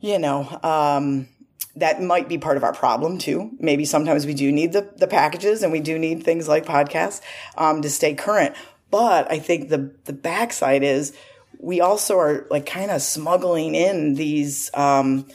[0.00, 1.28] you know, um,
[1.76, 3.50] that might be part of our problem too.
[3.60, 7.20] Maybe sometimes we do need the, the packages and we do need things like podcasts,
[7.56, 8.56] um, to stay current.
[8.90, 11.14] But I think the, the backside is
[11.58, 15.26] we also are like kind of smuggling in these, um,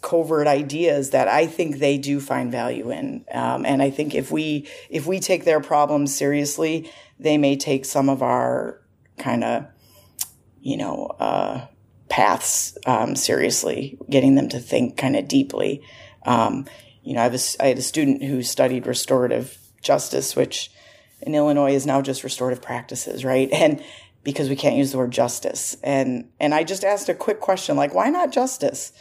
[0.00, 3.24] covert ideas that I think they do find value in.
[3.32, 7.84] Um, and I think if we, if we take their problems seriously, they may take
[7.84, 8.80] some of our
[9.18, 9.66] kind of,
[10.60, 11.66] you know, uh,
[12.08, 15.82] paths um, seriously, getting them to think kind of deeply.
[16.24, 16.66] Um,
[17.02, 20.70] you know, I, had a student who studied restorative justice, which
[21.22, 23.48] in Illinois is now just restorative practices, right?
[23.52, 23.82] And
[24.24, 25.76] because we can't use the word justice.
[25.82, 28.92] And and I just asked a quick question like why not justice?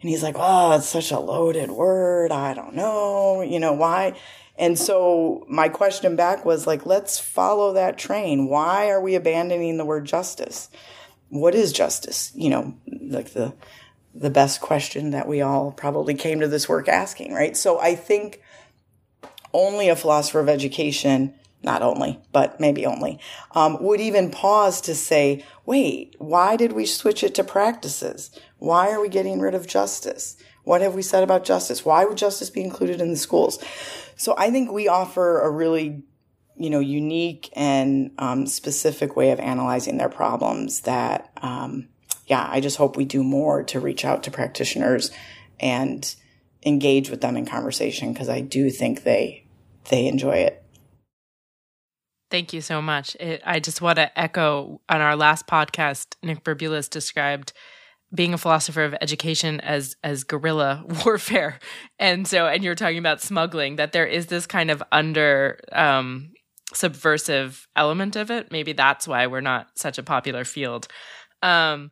[0.00, 2.32] And he's like, "Oh, it's such a loaded word.
[2.32, 4.14] I don't know, you know, why?"
[4.58, 8.48] And so my question back was like, "Let's follow that train.
[8.48, 10.68] Why are we abandoning the word justice?
[11.30, 13.54] What is justice?" You know, like the
[14.14, 17.56] the best question that we all probably came to this work asking, right?
[17.56, 18.42] So I think
[19.54, 23.18] only a philosopher of education not only, but maybe only,
[23.52, 28.30] um, would even pause to say, wait, why did we switch it to practices?
[28.58, 30.36] Why are we getting rid of justice?
[30.64, 31.84] What have we said about justice?
[31.84, 33.62] Why would justice be included in the schools?
[34.16, 36.04] So I think we offer a really,
[36.56, 41.88] you know, unique and um, specific way of analyzing their problems that, um,
[42.26, 45.10] yeah, I just hope we do more to reach out to practitioners
[45.58, 46.14] and
[46.64, 49.44] engage with them in conversation because I do think they,
[49.90, 50.62] they enjoy it.
[52.30, 53.14] Thank you so much.
[53.16, 57.52] It, I just want to echo on our last podcast, Nick Burbules described
[58.14, 61.58] being a philosopher of education as as guerrilla warfare.
[61.98, 66.32] And so and you're talking about smuggling that there is this kind of under um
[66.74, 68.50] subversive element of it.
[68.50, 70.88] Maybe that's why we're not such a popular field.
[71.42, 71.90] Um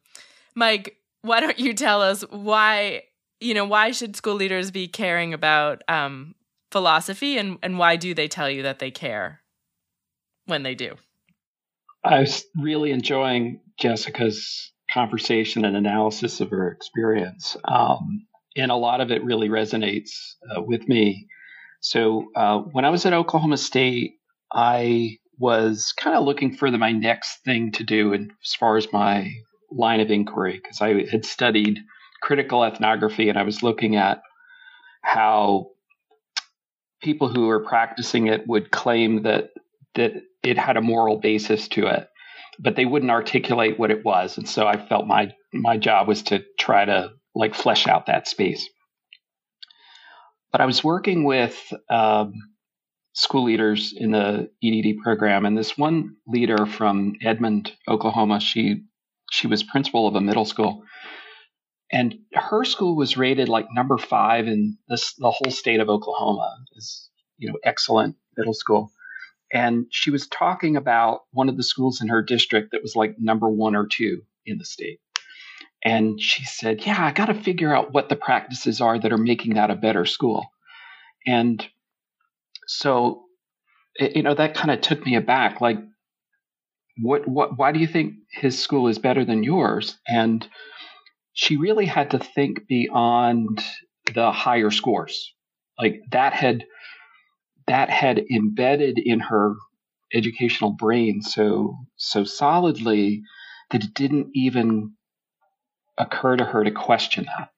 [0.54, 3.02] Mike, why don't you tell us why
[3.40, 6.34] you know why should school leaders be caring about um
[6.70, 9.40] philosophy and and why do they tell you that they care?
[10.50, 10.96] when they do.
[12.04, 17.56] I was really enjoying Jessica's conversation and analysis of her experience.
[17.64, 18.26] Um,
[18.56, 20.10] and a lot of it really resonates
[20.50, 21.26] uh, with me.
[21.80, 24.14] So uh, when I was at Oklahoma State,
[24.52, 28.76] I was kind of looking for the, my next thing to do in, as far
[28.76, 29.32] as my
[29.72, 31.78] line of inquiry, because I had studied
[32.20, 34.20] critical ethnography and I was looking at
[35.02, 35.68] how
[37.00, 39.50] people who were practicing it would claim that
[39.94, 42.08] that it had a moral basis to it,
[42.60, 44.36] but they wouldn't articulate what it was.
[44.36, 48.28] And so I felt my my job was to try to like flesh out that
[48.28, 48.68] space.
[50.52, 51.56] But I was working with
[51.88, 52.34] um,
[53.14, 58.82] school leaders in the EDD program, and this one leader from Edmond, Oklahoma, she
[59.30, 60.82] she was principal of a middle school,
[61.90, 66.58] and her school was rated like number five in this the whole state of Oklahoma
[66.76, 68.92] is you know excellent middle school
[69.52, 73.16] and she was talking about one of the schools in her district that was like
[73.18, 75.00] number one or two in the state.
[75.82, 79.18] And she said, Yeah, I got to figure out what the practices are that are
[79.18, 80.46] making that a better school.
[81.26, 81.64] And
[82.66, 83.24] so,
[83.98, 85.60] you know, that kind of took me aback.
[85.60, 85.78] Like,
[86.98, 89.98] what, what, why do you think his school is better than yours?
[90.06, 90.46] And
[91.32, 93.64] she really had to think beyond
[94.14, 95.34] the higher scores.
[95.78, 96.64] Like, that had
[97.70, 99.54] that had embedded in her
[100.12, 103.22] educational brain so so solidly
[103.70, 104.92] that it didn't even
[105.96, 107.50] occur to her to question that.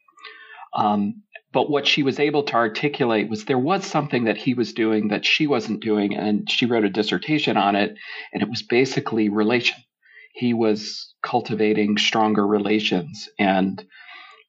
[0.75, 4.75] Um, but what she was able to articulate was there was something that he was
[4.75, 7.95] doing that she wasn't doing, and she wrote a dissertation on it,
[8.35, 9.79] and it was basically relation.
[10.35, 13.83] He was cultivating stronger relations, and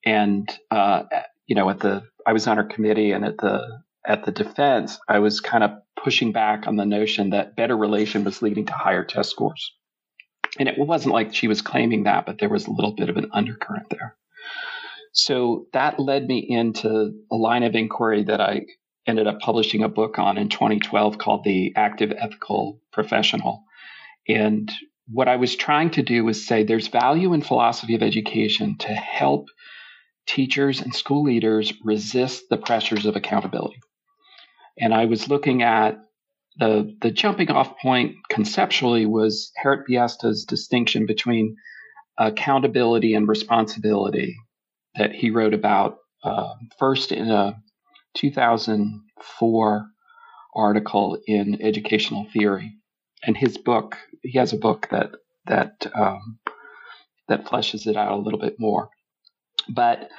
[0.05, 1.03] and uh,
[1.47, 4.99] you know at the I was on her committee, and at the at the defense,
[5.07, 8.73] I was kind of pushing back on the notion that better relation was leading to
[8.73, 9.73] higher test scores.
[10.59, 13.17] And it wasn't like she was claiming that, but there was a little bit of
[13.17, 14.15] an undercurrent there.
[15.13, 18.65] So that led me into a line of inquiry that I
[19.05, 23.63] ended up publishing a book on in 2012 called The Active Ethical Professional.
[24.27, 24.71] And
[25.07, 28.87] what I was trying to do was say there's value in philosophy of education to
[28.89, 29.49] help
[30.25, 33.81] teachers and school leaders resist the pressures of accountability.
[34.79, 35.99] And I was looking at
[36.57, 41.55] the the jumping off point conceptually was Harriet Biesta's distinction between
[42.17, 44.35] accountability and responsibility
[44.95, 47.57] that he wrote about uh, first in a
[48.15, 49.85] 2004
[50.55, 52.75] article in Educational Theory,
[53.23, 53.97] and his book.
[54.21, 55.11] He has a book that
[55.47, 56.39] that um,
[57.27, 58.89] that fleshes it out a little bit more,
[59.69, 60.09] but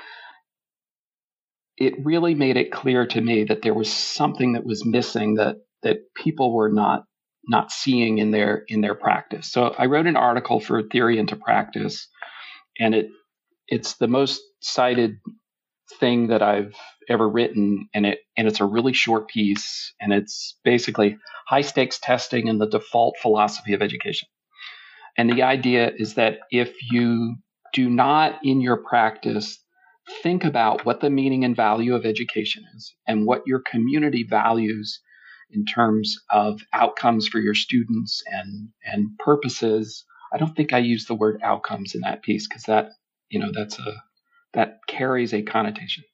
[1.76, 5.56] it really made it clear to me that there was something that was missing that
[5.82, 7.04] that people were not
[7.46, 9.50] not seeing in their in their practice.
[9.50, 12.08] So I wrote an article for Theory into Practice,
[12.78, 13.08] and it
[13.68, 15.18] it's the most cited
[16.00, 16.74] thing that I've
[17.08, 21.98] ever written, and it and it's a really short piece, and it's basically high stakes
[21.98, 24.28] testing and the default philosophy of education.
[25.16, 27.36] And the idea is that if you
[27.72, 29.63] do not in your practice
[30.22, 35.00] think about what the meaning and value of education is and what your community values
[35.50, 40.04] in terms of outcomes for your students and and purposes.
[40.32, 42.90] I don't think I use the word outcomes in that piece because that
[43.28, 44.02] you know that's a
[44.52, 46.04] that carries a connotation.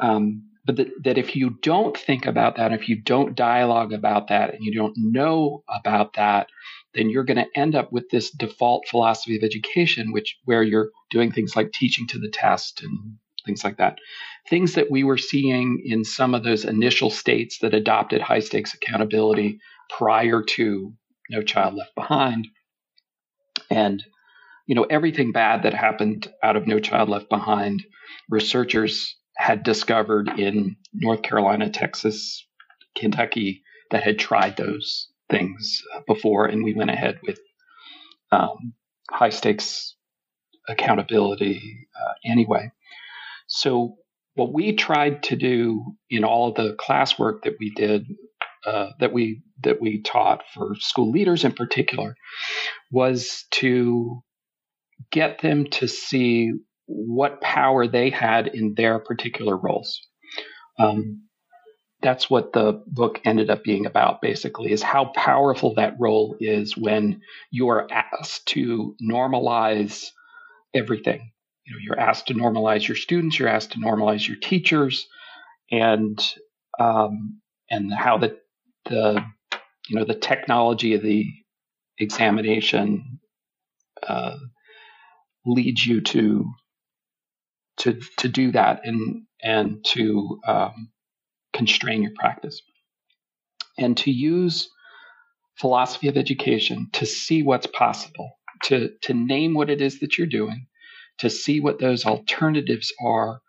[0.00, 4.28] Um, but that, that if you don't think about that, if you don't dialogue about
[4.28, 6.48] that, and you don't know about that,
[6.98, 10.90] then you're going to end up with this default philosophy of education, which where you're
[11.10, 13.98] doing things like teaching to the test and things like that.
[14.48, 18.74] Things that we were seeing in some of those initial states that adopted high stakes
[18.74, 19.60] accountability
[19.96, 20.92] prior to
[21.30, 22.48] No Child Left Behind.
[23.70, 24.02] And,
[24.66, 27.84] you know, everything bad that happened out of No Child Left Behind,
[28.28, 32.44] researchers had discovered in North Carolina, Texas,
[32.96, 36.46] Kentucky that had tried those things before.
[36.46, 37.38] And we went ahead with
[38.30, 38.74] um,
[39.10, 39.94] high stakes
[40.68, 42.70] accountability uh, anyway.
[43.46, 43.96] So
[44.34, 48.06] what we tried to do in all of the classwork that we did,
[48.66, 52.14] uh, that we that we taught for school leaders in particular,
[52.92, 54.22] was to
[55.10, 56.52] get them to see
[56.86, 60.00] what power they had in their particular roles.
[60.78, 61.27] Um,
[62.00, 66.76] that's what the book ended up being about basically is how powerful that role is
[66.76, 70.10] when you are asked to normalize
[70.74, 71.32] everything.
[71.64, 75.06] You know you're asked to normalize your students you're asked to normalize your teachers
[75.70, 76.18] and
[76.78, 77.40] um,
[77.70, 78.38] and how the
[78.86, 79.22] the
[79.88, 81.26] you know the technology of the
[81.98, 83.20] examination
[84.06, 84.36] uh,
[85.44, 86.50] leads you to
[87.78, 90.90] to to do that and and to um,
[91.52, 92.62] constrain your practice
[93.78, 94.68] and to use
[95.58, 100.26] philosophy of education to see what's possible to to name what it is that you're
[100.26, 100.66] doing
[101.18, 103.40] to see what those alternatives are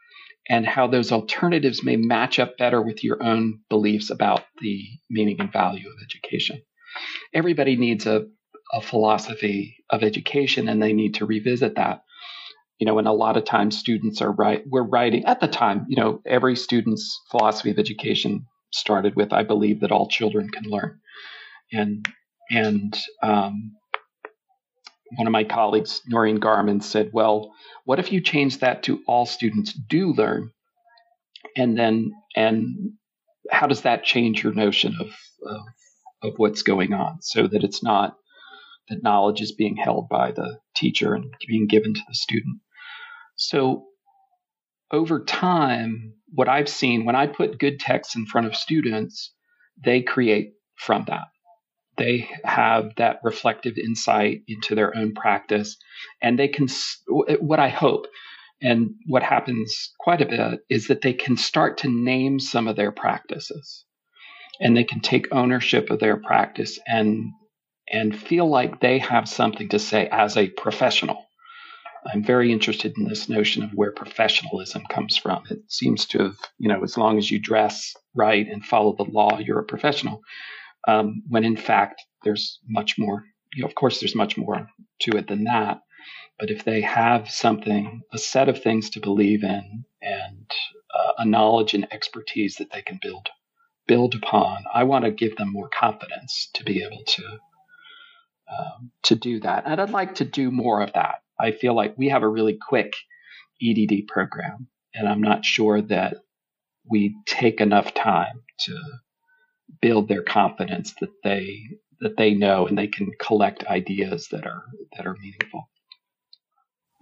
[0.49, 5.37] and how those alternatives may match up better with your own beliefs about the meaning
[5.39, 6.61] and value of education.
[7.33, 8.25] Everybody needs a,
[8.73, 12.01] a philosophy of education and they need to revisit that.
[12.79, 15.85] You know, and a lot of times students are right, we're writing at the time,
[15.89, 20.63] you know, every student's philosophy of education started with, I believe that all children can
[20.63, 20.99] learn.
[21.73, 22.07] And,
[22.49, 23.73] and, um,
[25.15, 27.53] one of my colleagues, Noreen Garman, said, Well,
[27.85, 30.51] what if you change that to all students do learn?
[31.55, 32.93] And then, and
[33.51, 35.07] how does that change your notion of,
[35.47, 35.61] of,
[36.21, 38.17] of what's going on so that it's not
[38.89, 42.59] that knowledge is being held by the teacher and being given to the student?
[43.39, 43.85] So,
[44.91, 49.33] over time, what I've seen when I put good texts in front of students,
[49.83, 51.27] they create from that.
[51.97, 55.77] They have that reflective insight into their own practice
[56.21, 56.67] and they can
[57.39, 58.07] what i hope
[58.61, 62.75] and what happens quite a bit is that they can start to name some of
[62.77, 63.85] their practices
[64.61, 67.31] and they can take ownership of their practice and
[67.91, 71.25] and feel like they have something to say as a professional
[72.11, 76.37] i'm very interested in this notion of where professionalism comes from it seems to have
[76.57, 80.21] you know as long as you dress right and follow the law you're a professional
[80.87, 83.23] um, when in fact there's much more.
[83.53, 84.69] You know, of course, there's much more
[85.01, 85.81] to it than that.
[86.37, 90.51] But if they have something, a set of things to believe in, and
[90.93, 93.29] uh, a knowledge and expertise that they can build
[93.87, 97.23] build upon, I want to give them more confidence to be able to
[98.57, 99.63] um, to do that.
[99.65, 101.21] And I'd like to do more of that.
[101.39, 102.93] I feel like we have a really quick
[103.61, 106.17] EDD program, and I'm not sure that
[106.89, 108.77] we take enough time to
[109.81, 111.61] build their confidence that they
[112.01, 114.63] that they know and they can collect ideas that are
[114.95, 115.69] that are meaningful.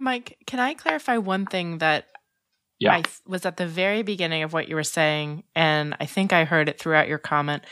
[0.00, 2.06] Mike, can I clarify one thing that
[2.78, 2.94] yeah.
[2.94, 6.44] I was at the very beginning of what you were saying and I think I
[6.44, 7.64] heard it throughout your comment.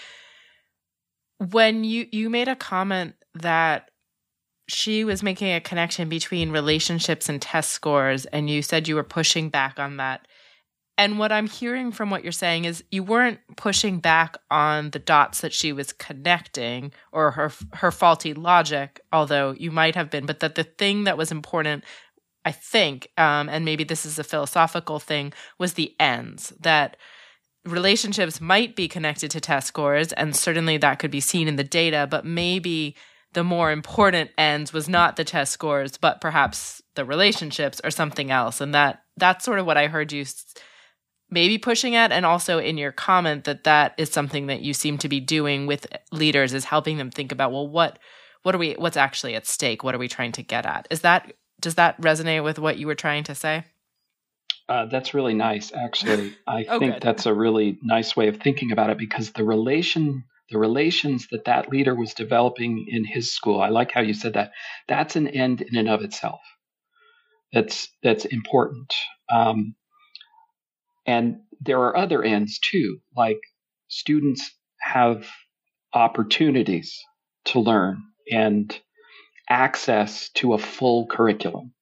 [1.39, 3.91] When you you made a comment that
[4.69, 9.05] she was making a connection between relationships and test scores and you said you were
[9.05, 10.27] pushing back on that.
[10.99, 14.99] And what I'm hearing from what you're saying is you weren't pushing back on the
[14.99, 20.25] dots that she was connecting or her her faulty logic, although you might have been,
[20.25, 21.85] but that the thing that was important,
[22.47, 26.97] I think, um, and maybe this is a philosophical thing, was the ends that
[27.67, 31.65] relationships might be connected to test scores, and certainly that could be seen in the
[31.65, 32.97] data, but maybe
[33.33, 38.31] the more important ends was not the test scores, but perhaps the relationships or something
[38.31, 40.25] else, and that that's sort of what I heard you
[41.31, 44.97] maybe pushing at and also in your comment that that is something that you seem
[44.99, 47.99] to be doing with leaders is helping them think about well what
[48.43, 49.83] what are we what's actually at stake?
[49.83, 50.87] What are we trying to get at?
[50.89, 53.65] Is that does that resonate with what you were trying to say?
[54.69, 56.37] Uh, that's really nice actually.
[56.47, 57.03] I oh, think good.
[57.03, 61.47] that's a really nice way of thinking about it because the relation the relations that
[61.47, 63.61] that leader was developing in his school.
[63.61, 64.53] I like how you said that.
[64.89, 66.41] That's an end in and of itself.
[67.53, 68.93] That's that's important.
[69.31, 69.75] Um,
[71.07, 73.41] and there are other ends too, like
[73.89, 75.29] students have
[75.95, 77.01] opportunities
[77.47, 78.79] to learn and
[79.49, 81.73] access to a full curriculum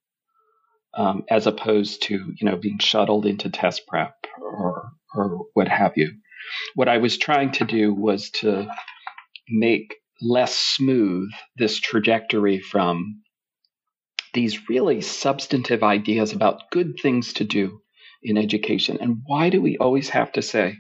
[0.97, 5.93] um, as opposed to you know being shuttled into test prep or or what have
[5.97, 6.13] you.
[6.75, 8.69] What I was trying to do was to
[9.49, 13.23] make less smooth this trajectory from
[14.33, 17.81] these really substantive ideas about good things to do
[18.23, 18.99] in education.
[19.01, 20.77] And why do we always have to say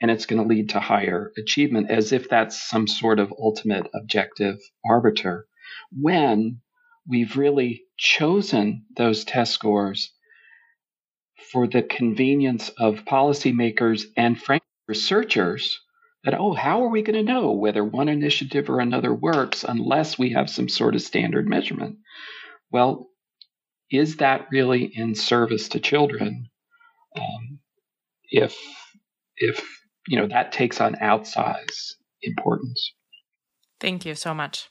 [0.00, 3.86] and it's going to lead to higher achievement as if that's some sort of ultimate
[3.94, 4.58] objective
[4.88, 5.46] arbiter
[5.92, 6.60] when
[7.08, 10.12] we've really chosen those test scores
[11.52, 15.80] for the convenience of policymakers and frankly researchers
[16.24, 20.18] that oh how are we going to know whether one initiative or another works unless
[20.18, 21.96] we have some sort of standard measurement
[22.72, 23.08] well
[23.88, 26.50] is that really in service to children
[27.16, 27.60] um,
[28.30, 28.56] if
[29.36, 29.64] if
[30.08, 32.92] you know that takes on outsize importance
[33.78, 34.68] thank you so much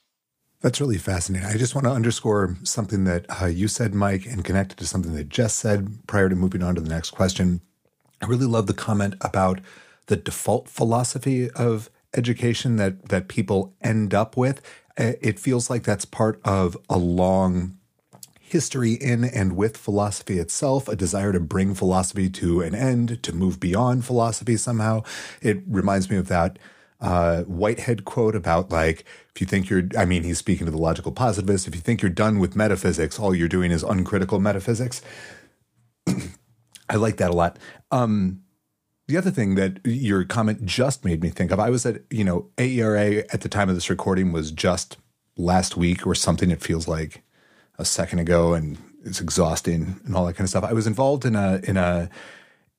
[0.62, 1.48] that's really fascinating.
[1.48, 5.14] I just want to underscore something that uh, you said, Mike, and connected to something
[5.14, 7.62] that Jess said prior to moving on to the next question.
[8.20, 9.60] I really love the comment about
[10.10, 14.60] the default philosophy of education that that people end up with.
[14.96, 17.78] It feels like that's part of a long
[18.38, 23.32] history in and with philosophy itself, a desire to bring philosophy to an end, to
[23.32, 25.04] move beyond philosophy somehow.
[25.40, 26.58] It reminds me of that
[27.00, 30.78] uh, Whitehead quote about like, if you think you're, I mean, he's speaking to the
[30.78, 31.68] logical positivist.
[31.68, 35.00] If you think you're done with metaphysics, all you're doing is uncritical metaphysics.
[36.90, 37.56] I like that a lot.
[37.92, 38.42] Um,
[39.10, 42.22] the other thing that your comment just made me think of, I was at, you
[42.22, 44.98] know, AERA at the time of this recording was just
[45.36, 46.50] last week or something.
[46.50, 47.24] It feels like
[47.76, 50.62] a second ago and it's exhausting and all that kind of stuff.
[50.62, 52.08] I was involved in a, in a,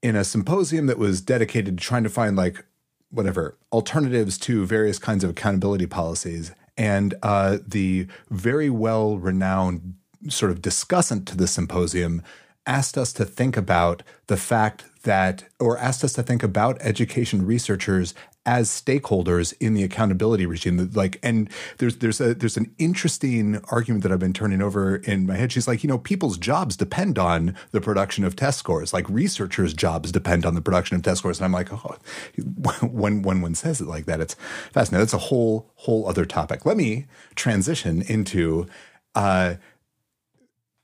[0.02, 2.64] in a symposium that was dedicated to trying to find like
[3.10, 6.54] whatever alternatives to various kinds of accountability policies.
[6.78, 9.96] And uh, the very well renowned
[10.30, 12.24] sort of discussant to the symposium
[12.66, 17.46] asked us to think about the fact that, or asked us to think about education
[17.46, 18.14] researchers
[18.46, 20.90] as stakeholders in the accountability regime.
[20.94, 25.28] Like, and there's there's a there's an interesting argument that I've been turning over in
[25.28, 25.52] my head.
[25.52, 28.94] She's like, you know, people's jobs depend on the production of test scores.
[28.94, 31.40] Like researchers' jobs depend on the production of test scores.
[31.40, 31.98] And I'm like, oh,
[32.88, 34.36] when when one says it like that, it's
[34.72, 35.02] fascinating.
[35.02, 36.66] That's a whole whole other topic.
[36.66, 37.06] Let me
[37.36, 38.66] transition into
[39.14, 39.56] uh,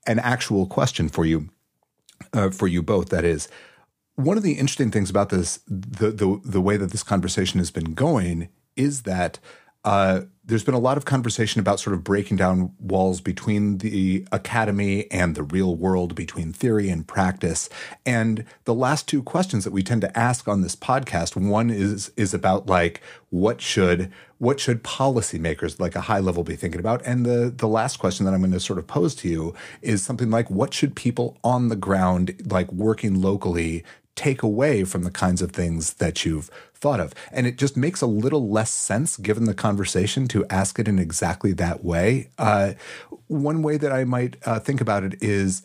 [0.05, 1.49] an actual question for you,
[2.34, 3.09] uh, for you both.
[3.09, 3.47] That is
[4.15, 7.71] one of the interesting things about this, the the the way that this conversation has
[7.71, 9.39] been going, is that
[9.84, 14.25] uh, there's been a lot of conversation about sort of breaking down walls between the
[14.31, 17.69] academy and the real world, between theory and practice.
[18.05, 22.11] And the last two questions that we tend to ask on this podcast, one is
[22.15, 27.01] is about like what should what should policymakers like a high level be thinking about?
[27.05, 30.01] And the the last question that I'm going to sort of pose to you is
[30.01, 33.83] something like what should people on the ground, like working locally,
[34.18, 37.13] take away from the kinds of things that you've thought of.
[37.32, 40.99] And it just makes a little less sense given the conversation to ask it in
[40.99, 42.30] exactly that way.
[42.38, 42.74] Uh,
[43.28, 45.61] one way that I might uh, think about it is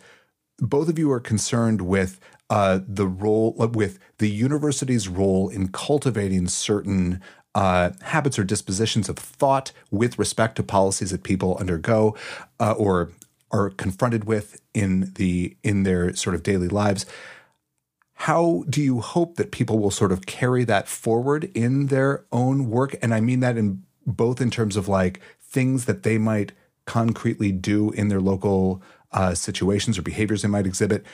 [0.58, 6.46] both of you are concerned with uh, the role, with the university's role in cultivating
[6.48, 7.20] certain
[7.54, 12.14] uh, habits or dispositions of thought with respect to policies that people undergo
[12.60, 13.10] uh, or
[13.50, 17.04] are confronted with in the in their sort of daily lives
[18.22, 22.70] how do you hope that people will sort of carry that forward in their own
[22.70, 22.94] work?
[23.02, 26.52] And I mean that in both in terms of like things that they might
[26.84, 31.04] concretely do in their local uh, situations or behaviors they might exhibit.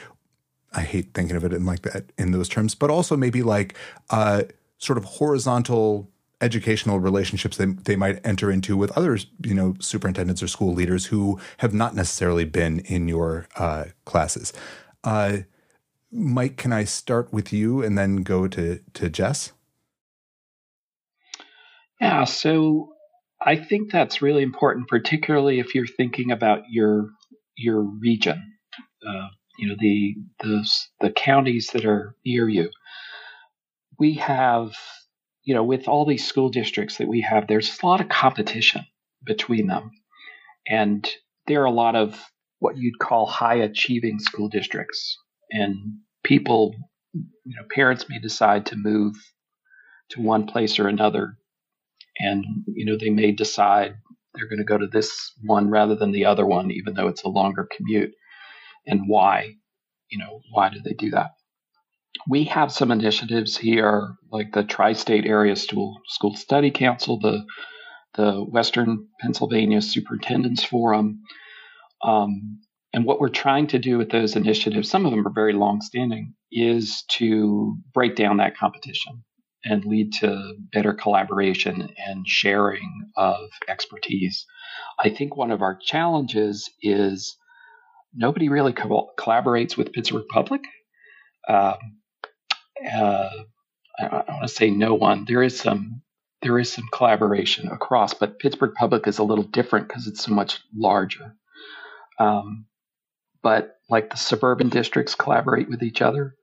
[0.74, 3.74] I hate thinking of it in like that in those terms, but also maybe like
[4.10, 4.42] uh,
[4.76, 6.10] sort of horizontal
[6.42, 11.06] educational relationships they, they might enter into with other you know superintendents or school leaders
[11.06, 14.52] who have not necessarily been in your uh, classes.
[16.10, 19.52] Mike, can I start with you and then go to, to Jess?
[22.00, 22.94] Yeah, so
[23.40, 27.10] I think that's really important, particularly if you're thinking about your
[27.56, 28.54] your region.
[29.06, 29.28] Uh,
[29.58, 30.68] you know, the the
[31.00, 32.70] the counties that are near you.
[33.98, 34.72] We have,
[35.42, 38.86] you know, with all these school districts that we have, there's a lot of competition
[39.24, 39.90] between them,
[40.68, 41.08] and
[41.48, 42.20] there are a lot of
[42.60, 45.18] what you'd call high achieving school districts
[45.50, 46.74] and people,
[47.14, 49.14] you know, parents may decide to move
[50.10, 51.34] to one place or another.
[52.18, 53.94] and you know they may decide
[54.34, 57.24] they're going to go to this one rather than the other one, even though it's
[57.24, 58.12] a longer commute.
[58.86, 59.54] And why?
[60.10, 61.32] You know, why do they do that?
[62.28, 67.44] We have some initiatives here, like the Tri-State Area School School Study Council, the
[68.14, 71.22] the Western Pennsylvania Superintendents Forum.
[72.02, 72.60] Um,
[72.98, 76.34] and what we're trying to do with those initiatives, some of them are very long-standing,
[76.50, 79.22] is to break down that competition
[79.64, 84.44] and lead to better collaboration and sharing of expertise.
[84.98, 87.36] I think one of our challenges is
[88.12, 90.62] nobody really co- collaborates with Pittsburgh Public.
[91.48, 91.76] Um,
[92.84, 93.30] uh,
[93.96, 95.24] I, I want to say no one.
[95.24, 96.02] There is some
[96.42, 100.32] there is some collaboration across, but Pittsburgh Public is a little different because it's so
[100.34, 101.36] much larger.
[102.18, 102.66] Um,
[103.42, 106.34] but like the suburban districts collaborate with each other,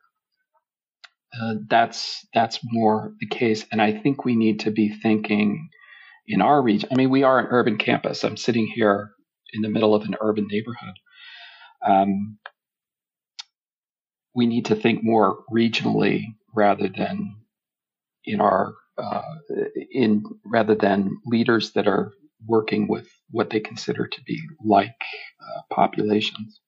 [1.39, 5.69] uh, that's that's more the case, and I think we need to be thinking
[6.27, 6.89] in our region.
[6.91, 8.23] I mean, we are an urban campus.
[8.23, 9.11] I'm sitting here
[9.53, 10.95] in the middle of an urban neighborhood.
[11.85, 12.37] Um,
[14.33, 16.23] we need to think more regionally
[16.53, 17.35] rather than
[18.25, 19.21] in our uh,
[19.91, 22.13] in rather than leaders that are
[22.47, 24.95] working with what they consider to be like
[25.41, 26.61] uh, populations.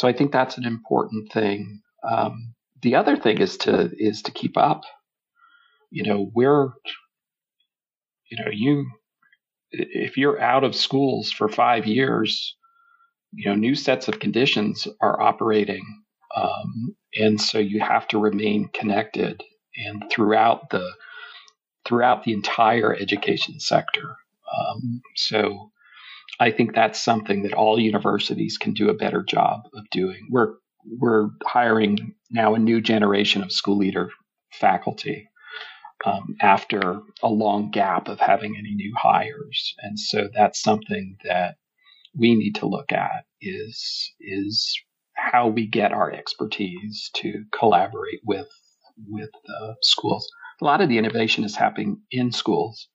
[0.00, 1.82] So I think that's an important thing.
[2.10, 4.84] Um, the other thing is to is to keep up.
[5.90, 6.68] You know, we're
[8.30, 8.86] you know, you
[9.72, 12.56] if you're out of schools for five years,
[13.34, 15.84] you know, new sets of conditions are operating.
[16.34, 19.42] Um, and so you have to remain connected
[19.76, 20.94] and throughout the
[21.84, 24.16] throughout the entire education sector.
[24.58, 25.72] Um, so
[26.40, 30.28] I think that's something that all universities can do a better job of doing.
[30.30, 34.08] We're we're hiring now a new generation of school leader
[34.50, 35.28] faculty
[36.06, 41.56] um, after a long gap of having any new hires, and so that's something that
[42.16, 44.74] we need to look at is is
[45.14, 48.48] how we get our expertise to collaborate with
[49.06, 50.26] with the schools.
[50.62, 52.88] A lot of the innovation is happening in schools,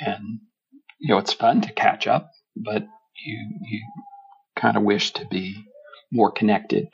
[0.00, 0.40] and
[0.98, 2.86] you know it's fun to catch up, but
[3.24, 3.82] you you
[4.56, 5.64] kind of wish to be
[6.10, 6.88] more connected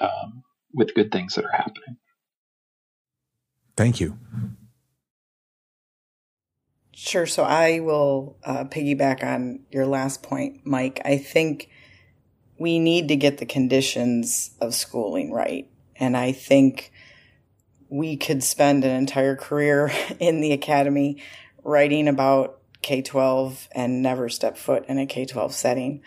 [0.00, 0.42] um,
[0.72, 1.96] with good things that are happening.
[3.76, 4.18] Thank you.
[6.92, 7.26] Sure.
[7.26, 11.00] So I will uh, piggyback on your last point, Mike.
[11.04, 11.70] I think
[12.58, 15.66] we need to get the conditions of schooling right.
[15.96, 16.92] And I think
[17.88, 19.90] we could spend an entire career
[20.20, 21.22] in the academy
[21.64, 26.02] writing about K 12 and never step foot in a K 12 setting,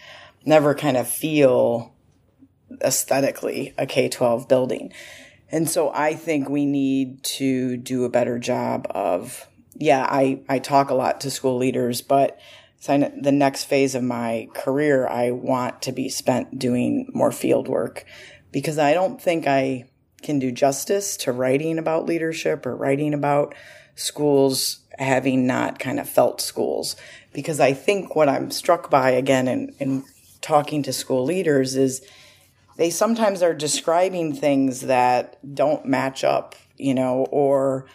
[0.45, 1.93] never kind of feel
[2.81, 4.91] aesthetically a K 12 building.
[5.49, 10.59] And so I think we need to do a better job of, yeah, I, I
[10.59, 12.39] talk a lot to school leaders, but
[12.85, 18.05] the next phase of my career, I want to be spent doing more field work
[18.51, 19.85] because I don't think I
[20.21, 23.55] can do justice to writing about leadership or writing about
[23.95, 26.95] schools having not kind of felt schools.
[27.33, 30.05] Because I think what I'm struck by again in, in
[30.41, 32.05] talking to school leaders is
[32.77, 37.85] they sometimes are describing things that don't match up, you know, or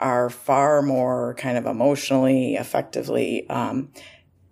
[0.00, 3.90] are far more kind of emotionally, effectively um,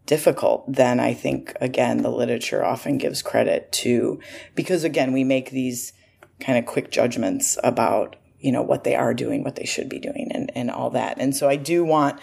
[0.07, 4.21] difficult than I think, again, the literature often gives credit to.
[4.55, 5.93] Because again, we make these
[6.41, 9.99] kind of quick judgments about, you know, what they are doing, what they should be
[9.99, 11.19] doing, and, and all that.
[11.19, 12.21] And so I do want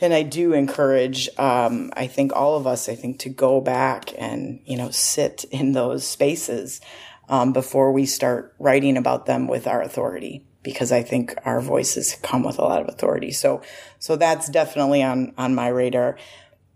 [0.00, 4.12] and I do encourage, um, I think all of us, I think, to go back
[4.16, 6.80] and you know sit in those spaces
[7.28, 12.16] um, before we start writing about them with our authority, because I think our voices
[12.22, 13.32] come with a lot of authority.
[13.32, 13.62] So,
[13.98, 16.16] so that's definitely on on my radar.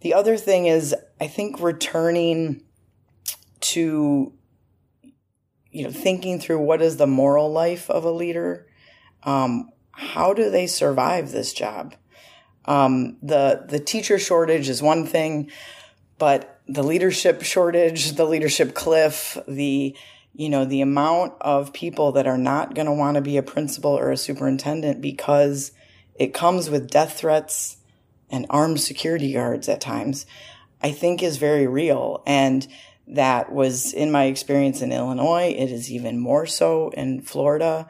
[0.01, 2.62] The other thing is, I think returning
[3.61, 4.33] to
[5.73, 8.66] you know thinking through what is the moral life of a leader.
[9.25, 11.95] Um, how do they survive this job?
[12.64, 15.51] Um, the the teacher shortage is one thing,
[16.18, 19.97] but the leadership shortage, the leadership cliff, the
[20.35, 23.43] you know the amount of people that are not going to want to be a
[23.43, 25.73] principal or a superintendent because
[26.14, 27.79] it comes with death threats
[28.31, 30.25] and armed security guards at times,
[30.83, 32.23] I think is very real.
[32.27, 32.66] And
[33.09, 35.55] that was in my experience in Illinois.
[35.57, 37.89] It is even more so in Florida.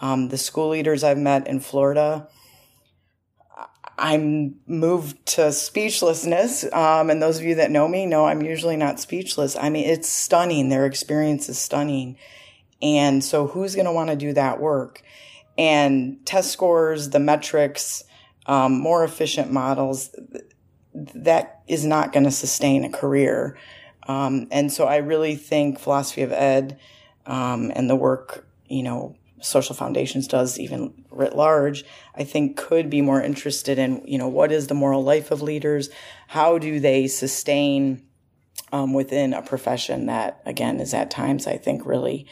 [0.00, 2.28] Um, the school leaders I've met in Florida
[4.00, 6.64] I'm moved to speechlessness.
[6.72, 9.56] Um, and those of you that know me know I'm usually not speechless.
[9.56, 10.70] I mean, it's stunning.
[10.70, 12.16] Their experience is stunning.
[12.80, 15.02] And so who's going to want to do that work?
[15.58, 18.02] And test scores, the metrics,
[18.46, 20.16] um, more efficient models,
[20.94, 23.58] that is not going to sustain a career.
[24.08, 26.78] Um, and so I really think philosophy of ed
[27.26, 31.84] um, and the work, you know, social foundations does even writ large,
[32.14, 35.42] I think could be more interested in, you know, what is the moral life of
[35.42, 35.90] leaders?
[36.28, 38.02] How do they sustain
[38.72, 42.26] um, within a profession that, again, is at times, I think, really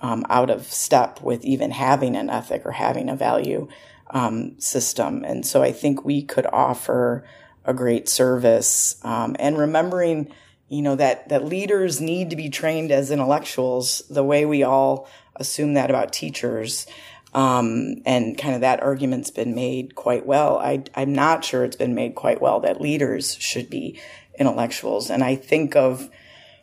[0.00, 3.68] um, out of step with even having an ethic or having a value
[4.10, 5.24] um, system.
[5.24, 7.24] And so I think we could offer
[7.64, 10.32] a great service um, and remembering
[10.68, 15.08] you know that that leaders need to be trained as intellectuals the way we all
[15.36, 16.86] assume that about teachers.
[17.34, 20.58] Um, and kind of that argument's been made quite well.
[20.58, 24.00] I, i'm not sure it's been made quite well that leaders should be
[24.38, 25.10] intellectuals.
[25.10, 26.08] And i think of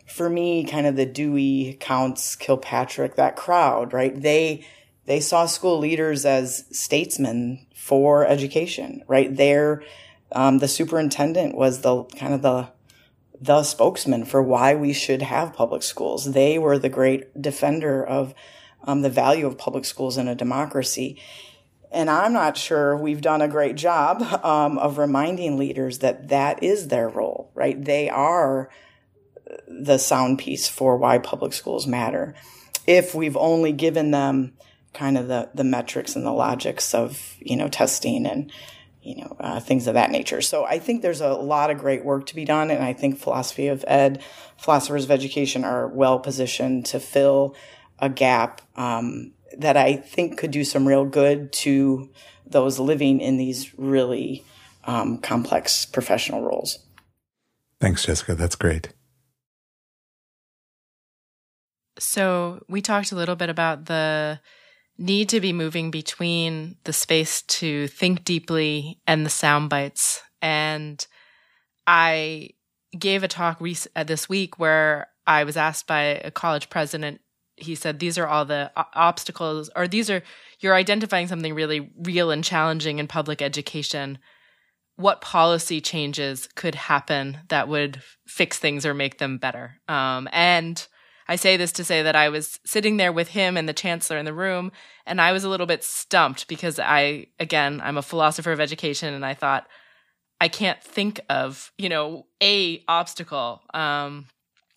[0.07, 4.19] for me kind of the Dewey Counts Kilpatrick that crowd right?
[4.19, 4.65] They
[5.05, 9.35] they saw school leaders as statesmen for education right?
[9.35, 9.83] There
[10.31, 12.69] um, the superintendent was the kind of the
[13.39, 16.31] the spokesman for why we should have public schools.
[16.33, 18.33] They were the great defender of
[18.83, 21.21] um, the value of public schools in a democracy.
[21.91, 26.63] And I'm not sure we've done a great job um, of reminding leaders that that
[26.63, 27.83] is their role, right?
[27.83, 28.69] They are
[29.67, 32.36] the sound piece for why public schools matter.
[32.88, 34.53] If we've only given them
[34.93, 38.51] kind of the, the metrics and the logics of, you know, testing and
[39.05, 40.41] you know, uh, things of that nature.
[40.41, 43.17] So I think there's a lot of great work to be done, and I think
[43.19, 44.23] philosophy of ed,
[44.57, 47.55] philosophers of education are well positioned to fill
[47.99, 52.09] a gap um, that I think could do some real good to
[52.45, 54.43] those living in these really
[54.85, 56.79] um, complex professional roles.
[57.79, 58.35] Thanks, Jessica.
[58.35, 58.89] That's great.
[61.99, 64.39] So we talked a little bit about the
[64.97, 70.21] need to be moving between the space to think deeply and the sound bites.
[70.41, 71.05] And
[71.85, 72.51] I
[72.97, 73.61] gave a talk
[73.95, 77.21] uh, this week where I was asked by a college president.
[77.57, 80.23] He said, These are all the obstacles, or these are,
[80.59, 84.19] you're identifying something really real and challenging in public education.
[84.97, 89.79] What policy changes could happen that would fix things or make them better?
[89.89, 90.85] Um, and
[91.28, 94.17] I say this to say that I was sitting there with him and the chancellor
[94.17, 94.71] in the room,
[95.05, 99.13] and I was a little bit stumped because I, again, I'm a philosopher of education,
[99.13, 99.67] and I thought,
[100.39, 103.61] I can't think of, you know, a obstacle.
[103.73, 104.28] Um,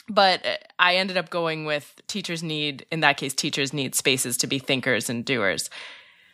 [0.09, 0.46] but
[0.78, 4.59] I ended up going with teachers need, in that case, teachers need spaces to be
[4.59, 5.68] thinkers and doers.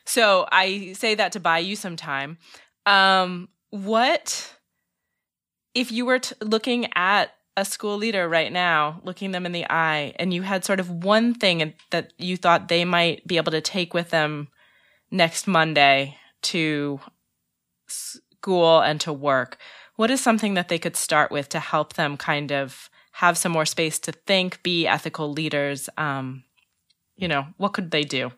[0.05, 2.39] So I say that to buy you some time.
[2.87, 4.55] Um, what,
[5.75, 9.67] if you were t- looking at a school leader right now, looking them in the
[9.71, 13.53] eye, and you had sort of one thing that you thought they might be able
[13.53, 14.49] to take with them
[15.11, 17.01] next Monday to
[17.87, 19.59] school and to work,
[19.97, 23.53] what is something that they could start with to help them kind of have some
[23.53, 25.89] more space to think, be ethical leaders?
[25.97, 26.45] Um,
[27.17, 28.33] you know, what could they do?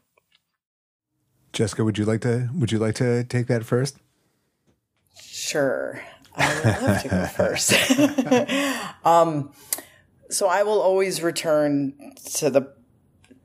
[1.52, 3.96] Jessica, would you like to would you like to take that first?
[5.18, 6.02] Sure.
[6.36, 7.72] I would love to go first.
[9.04, 9.52] um,
[10.30, 12.76] so I will always return to the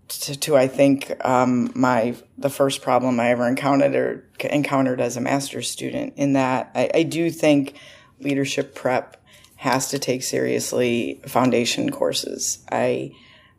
[0.07, 5.17] to, to I think um, my the first problem I ever encountered or encountered as
[5.17, 6.13] a master's student.
[6.17, 7.77] In that I, I do think
[8.19, 9.17] leadership prep
[9.55, 12.65] has to take seriously foundation courses.
[12.71, 13.13] I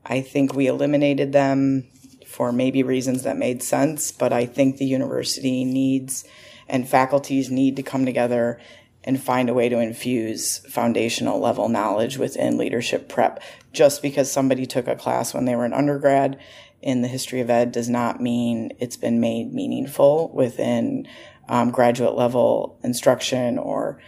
[0.05, 1.89] I think we eliminated them
[2.26, 6.24] for maybe reasons that made sense, but I think the university needs
[6.68, 8.59] and faculties need to come together
[9.05, 13.42] and find a way to infuse foundational level knowledge within leadership prep.
[13.72, 16.38] Just because somebody took a class when they were an undergrad
[16.80, 21.07] in the history of ed does not mean it's been made meaningful within
[21.48, 24.00] um, graduate level instruction or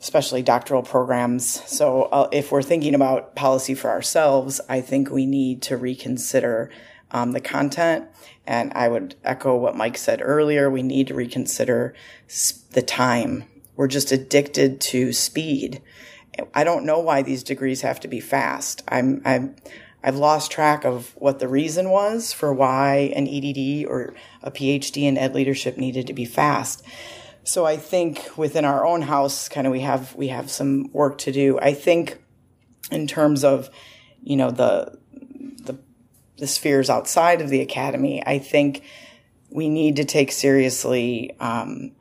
[0.00, 1.62] especially doctoral programs.
[1.70, 6.70] So, uh, if we're thinking about policy for ourselves, I think we need to reconsider
[7.10, 8.06] um, the content.
[8.46, 10.68] And I would echo what Mike said earlier.
[10.68, 11.94] We need to reconsider
[12.72, 13.44] the time
[13.76, 15.82] we're just addicted to speed.
[16.52, 18.82] I don't know why these degrees have to be fast.
[18.88, 19.56] I'm, I'm,
[20.02, 25.04] I've lost track of what the reason was for why an EDD or a PhD
[25.04, 26.84] in ed leadership needed to be fast.
[27.44, 31.18] So I think within our own house, kind of we have we have some work
[31.18, 31.58] to do.
[31.58, 32.18] I think
[32.90, 33.70] in terms of
[34.22, 34.98] you know the
[35.62, 35.78] the,
[36.38, 38.82] the spheres outside of the academy, I think
[39.50, 41.92] we need to take seriously um,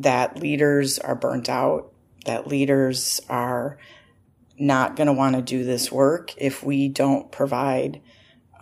[0.00, 1.92] that leaders are burnt out,
[2.24, 3.78] that leaders are
[4.58, 8.00] not going to want to do this work if we don't provide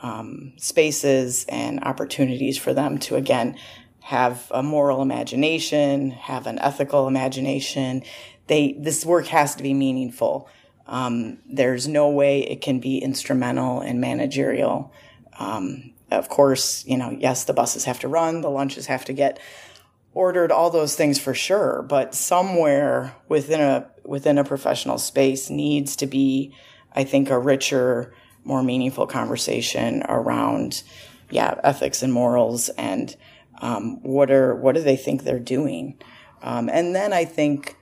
[0.02, 3.56] um, spaces and opportunities for them to, again,
[4.00, 8.02] have a moral imagination, have an ethical imagination.
[8.46, 10.48] They this work has to be meaningful.
[10.86, 14.92] Um, there's no way it can be instrumental and managerial.
[15.38, 19.12] Um, of course, you know, yes, the buses have to run, the lunches have to
[19.12, 19.38] get
[20.18, 21.80] ordered, all those things for sure.
[21.88, 26.52] But somewhere within a within a professional space needs to be,
[26.92, 28.12] I think, a richer,
[28.42, 30.82] more meaningful conversation around,
[31.30, 33.14] yeah, ethics and morals and
[33.60, 35.96] um, what are what do they think they're doing,
[36.42, 37.76] um, and then I think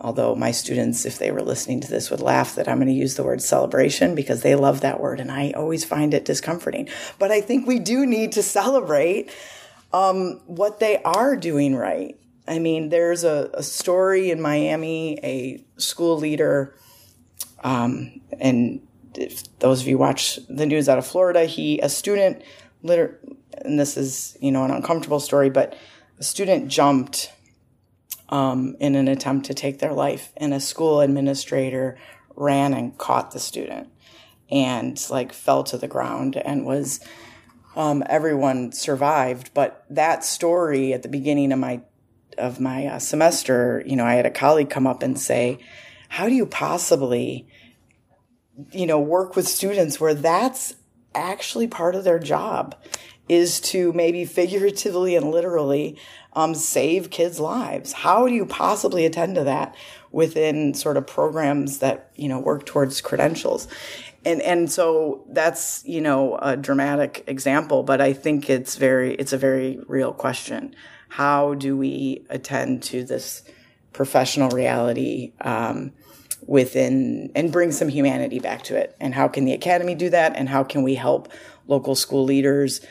[0.00, 2.92] although my students, if they were listening to this, would laugh that I'm going to
[2.92, 6.90] use the word celebration because they love that word and I always find it discomforting.
[7.18, 9.30] But I think we do need to celebrate
[9.94, 12.18] um, what they are doing right.
[12.48, 16.74] I mean, there's a, a story in Miami, a school leader,
[17.62, 22.42] um, and if those of you watch the news out of Florida, he, a student,
[22.82, 23.20] liter-
[23.64, 25.76] and this is, you know, an uncomfortable story, but
[26.18, 27.30] a student jumped
[28.30, 30.32] um, in an attempt to take their life.
[30.36, 31.96] And a school administrator
[32.34, 33.88] ran and caught the student
[34.50, 36.98] and like fell to the ground and was
[37.76, 41.80] um, everyone survived but that story at the beginning of my
[42.38, 45.58] of my uh, semester you know i had a colleague come up and say
[46.08, 47.46] how do you possibly
[48.72, 50.74] you know work with students where that's
[51.14, 52.74] actually part of their job
[53.28, 55.98] is to maybe figuratively and literally
[56.34, 57.92] um, save kids' lives.
[57.92, 59.74] How do you possibly attend to that
[60.12, 63.66] within sort of programs that you know work towards credentials?
[64.24, 69.32] And and so that's you know a dramatic example, but I think it's very it's
[69.32, 70.74] a very real question.
[71.08, 73.42] How do we attend to this
[73.92, 75.32] professional reality?
[75.40, 75.92] Um,
[76.46, 80.36] within and bring some humanity back to it and how can the academy do that
[80.36, 81.32] and how can we help
[81.66, 82.82] local school leaders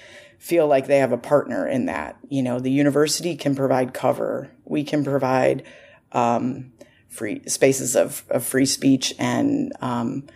[0.43, 2.17] feel like they have a partner in that.
[2.27, 4.51] You know, the university can provide cover.
[4.65, 5.63] We can provide
[6.11, 6.73] um,
[7.07, 10.27] free spaces of, of free speech and um,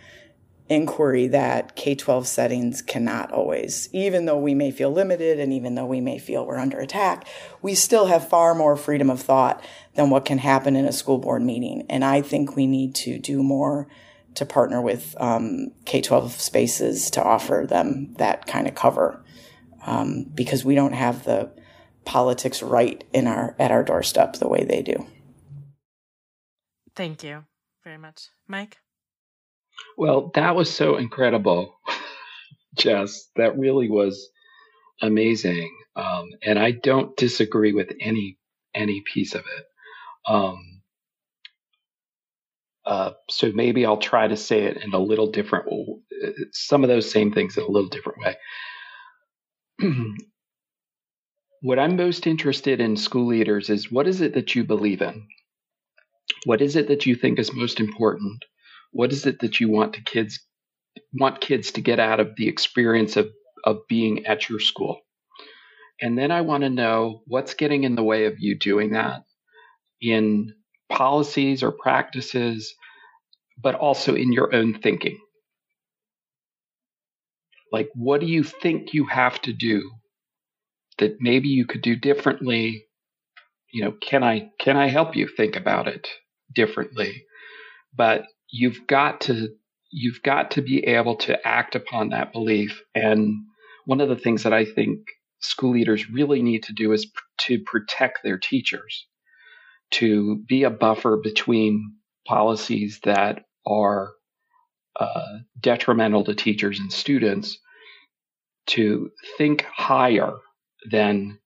[0.68, 3.88] inquiry that K 12 settings cannot always.
[3.92, 7.26] Even though we may feel limited and even though we may feel we're under attack,
[7.62, 9.64] we still have far more freedom of thought
[9.94, 11.86] than what can happen in a school board meeting.
[11.88, 13.88] And I think we need to do more
[14.34, 19.22] to partner with um, K 12 spaces to offer them that kind of cover
[19.86, 21.50] um, because we don't have the
[22.04, 25.06] politics right in our at our doorstep the way they do.
[26.94, 27.44] Thank you
[27.84, 28.78] very much, Mike.
[29.98, 31.78] Well, that was so incredible,
[32.76, 33.30] Jess.
[33.36, 34.30] That really was
[35.02, 38.38] amazing, um, and I don't disagree with any
[38.74, 39.66] any piece of it.
[40.26, 40.82] Um,
[42.86, 45.66] uh, so maybe I'll try to say it in a little different,
[46.52, 48.18] some of those same things in a little different
[49.80, 49.94] way.
[51.62, 55.26] what I'm most interested in school leaders is what is it that you believe in?
[56.46, 58.44] What is it that you think is most important?
[58.92, 60.40] What is it that you want to kids
[61.12, 63.28] want kids to get out of the experience of,
[63.64, 65.00] of being at your school?
[66.00, 69.24] And then I want to know what's getting in the way of you doing that
[70.00, 70.54] in
[70.88, 72.74] policies or practices,
[73.60, 75.18] but also in your own thinking.
[77.72, 79.90] Like, what do you think you have to do
[80.98, 82.86] that maybe you could do differently?
[83.72, 86.08] You know, can I can I help you think about it
[86.54, 87.24] differently?
[87.94, 89.48] But you've got to
[89.90, 92.82] you've got to be able to act upon that belief.
[92.94, 93.34] And
[93.86, 95.00] one of the things that I think
[95.40, 99.06] school leaders really need to do is pr- to protect their teachers,
[99.92, 101.94] to be a buffer between
[102.26, 104.12] policies that are
[105.00, 107.58] uh, detrimental to teachers and students
[108.66, 110.34] to think higher
[110.90, 111.38] than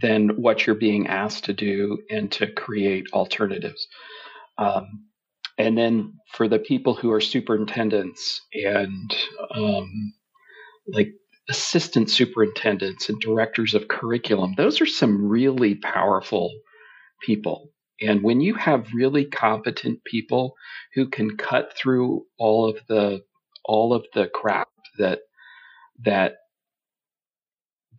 [0.00, 3.86] than what you're being asked to do and to create alternatives.
[4.56, 5.04] Um,
[5.62, 9.16] and then for the people who are superintendents and
[9.54, 10.12] um,
[10.88, 11.12] like
[11.48, 16.50] assistant superintendents and directors of curriculum, those are some really powerful
[17.22, 17.70] people.
[18.00, 20.54] And when you have really competent people
[20.94, 23.22] who can cut through all of the
[23.64, 25.20] all of the crap that
[26.04, 26.38] that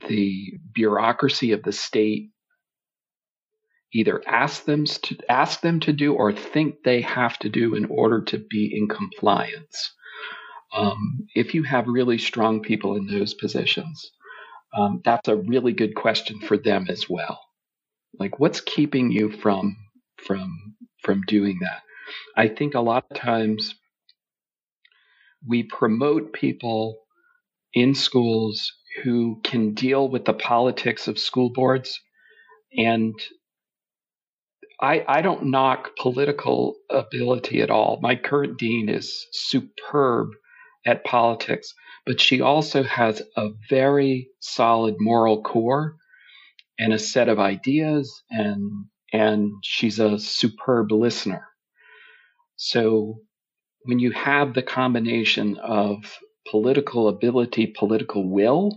[0.10, 2.33] the bureaucracy of the state
[3.94, 7.86] either ask them to ask them to do or think they have to do in
[7.86, 9.94] order to be in compliance.
[10.74, 14.12] Um, if you have really strong people in those positions,
[14.76, 17.40] um, that's a really good question for them as well.
[18.20, 19.78] Like, what's keeping you from
[20.18, 21.82] from from doing that.
[22.36, 23.76] I think a lot of times
[25.46, 26.98] we promote people
[27.74, 28.72] in schools
[29.04, 32.00] who can deal with the politics of school boards.
[32.78, 33.16] And
[34.82, 38.00] I, I don't knock political ability at all.
[38.02, 40.30] My current dean is superb
[40.86, 41.74] at politics,
[42.06, 45.96] but she also has a very solid moral core
[46.78, 51.48] and a set of ideas and and she's a superb listener.
[52.56, 53.20] So
[53.84, 56.18] when you have the combination of
[56.50, 58.72] political ability, political will,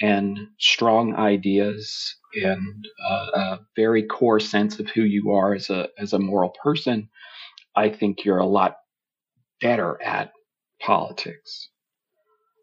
[0.00, 5.88] and strong ideas and uh, a very core sense of who you are as a
[5.98, 7.08] as a moral person,
[7.74, 8.76] I think you're a lot
[9.60, 10.32] better at
[10.80, 11.68] politics.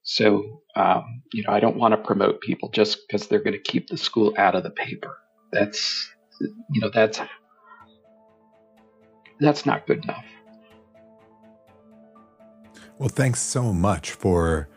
[0.03, 3.71] So, um, you know, I don't want to promote people just because they're going to
[3.71, 5.17] keep the school out of the paper.
[5.51, 6.09] That's,
[6.39, 7.19] you know, that's
[9.39, 10.25] that's not good enough.
[12.97, 14.69] Well, thanks so much for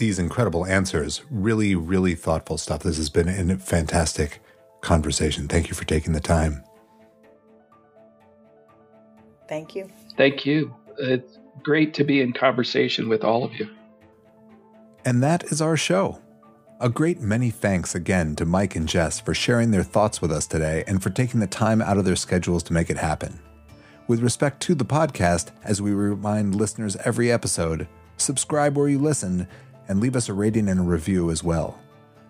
[0.00, 1.22] these incredible answers.
[1.30, 2.82] Really, really thoughtful stuff.
[2.82, 4.42] This has been a fantastic
[4.80, 5.46] conversation.
[5.46, 6.64] Thank you for taking the time.
[9.48, 9.88] Thank you.
[10.16, 10.74] Thank you.
[10.98, 13.68] It's great to be in conversation with all of you.
[15.04, 16.20] And that is our show.
[16.80, 20.46] A great many thanks again to Mike and Jess for sharing their thoughts with us
[20.46, 23.38] today and for taking the time out of their schedules to make it happen.
[24.08, 27.86] With respect to the podcast, as we remind listeners every episode,
[28.16, 29.46] subscribe where you listen
[29.90, 31.76] and leave us a rating and a review as well.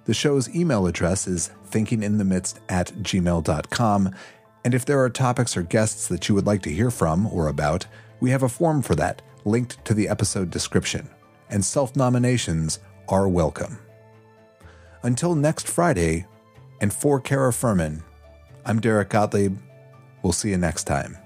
[0.07, 4.15] The show's email address is thinkinginthemidst at gmail.com,
[4.65, 7.49] and if there are topics or guests that you would like to hear from or
[7.49, 7.87] about,
[8.19, 11.11] we have a form for that linked to the episode description,
[11.51, 12.79] and self nominations
[13.11, 13.79] are welcome.
[15.03, 16.27] Until next Friday,
[16.81, 18.03] and for Cara Furman,
[18.65, 19.59] I'm Derek Gottlieb.
[20.23, 21.20] We'll see you next time.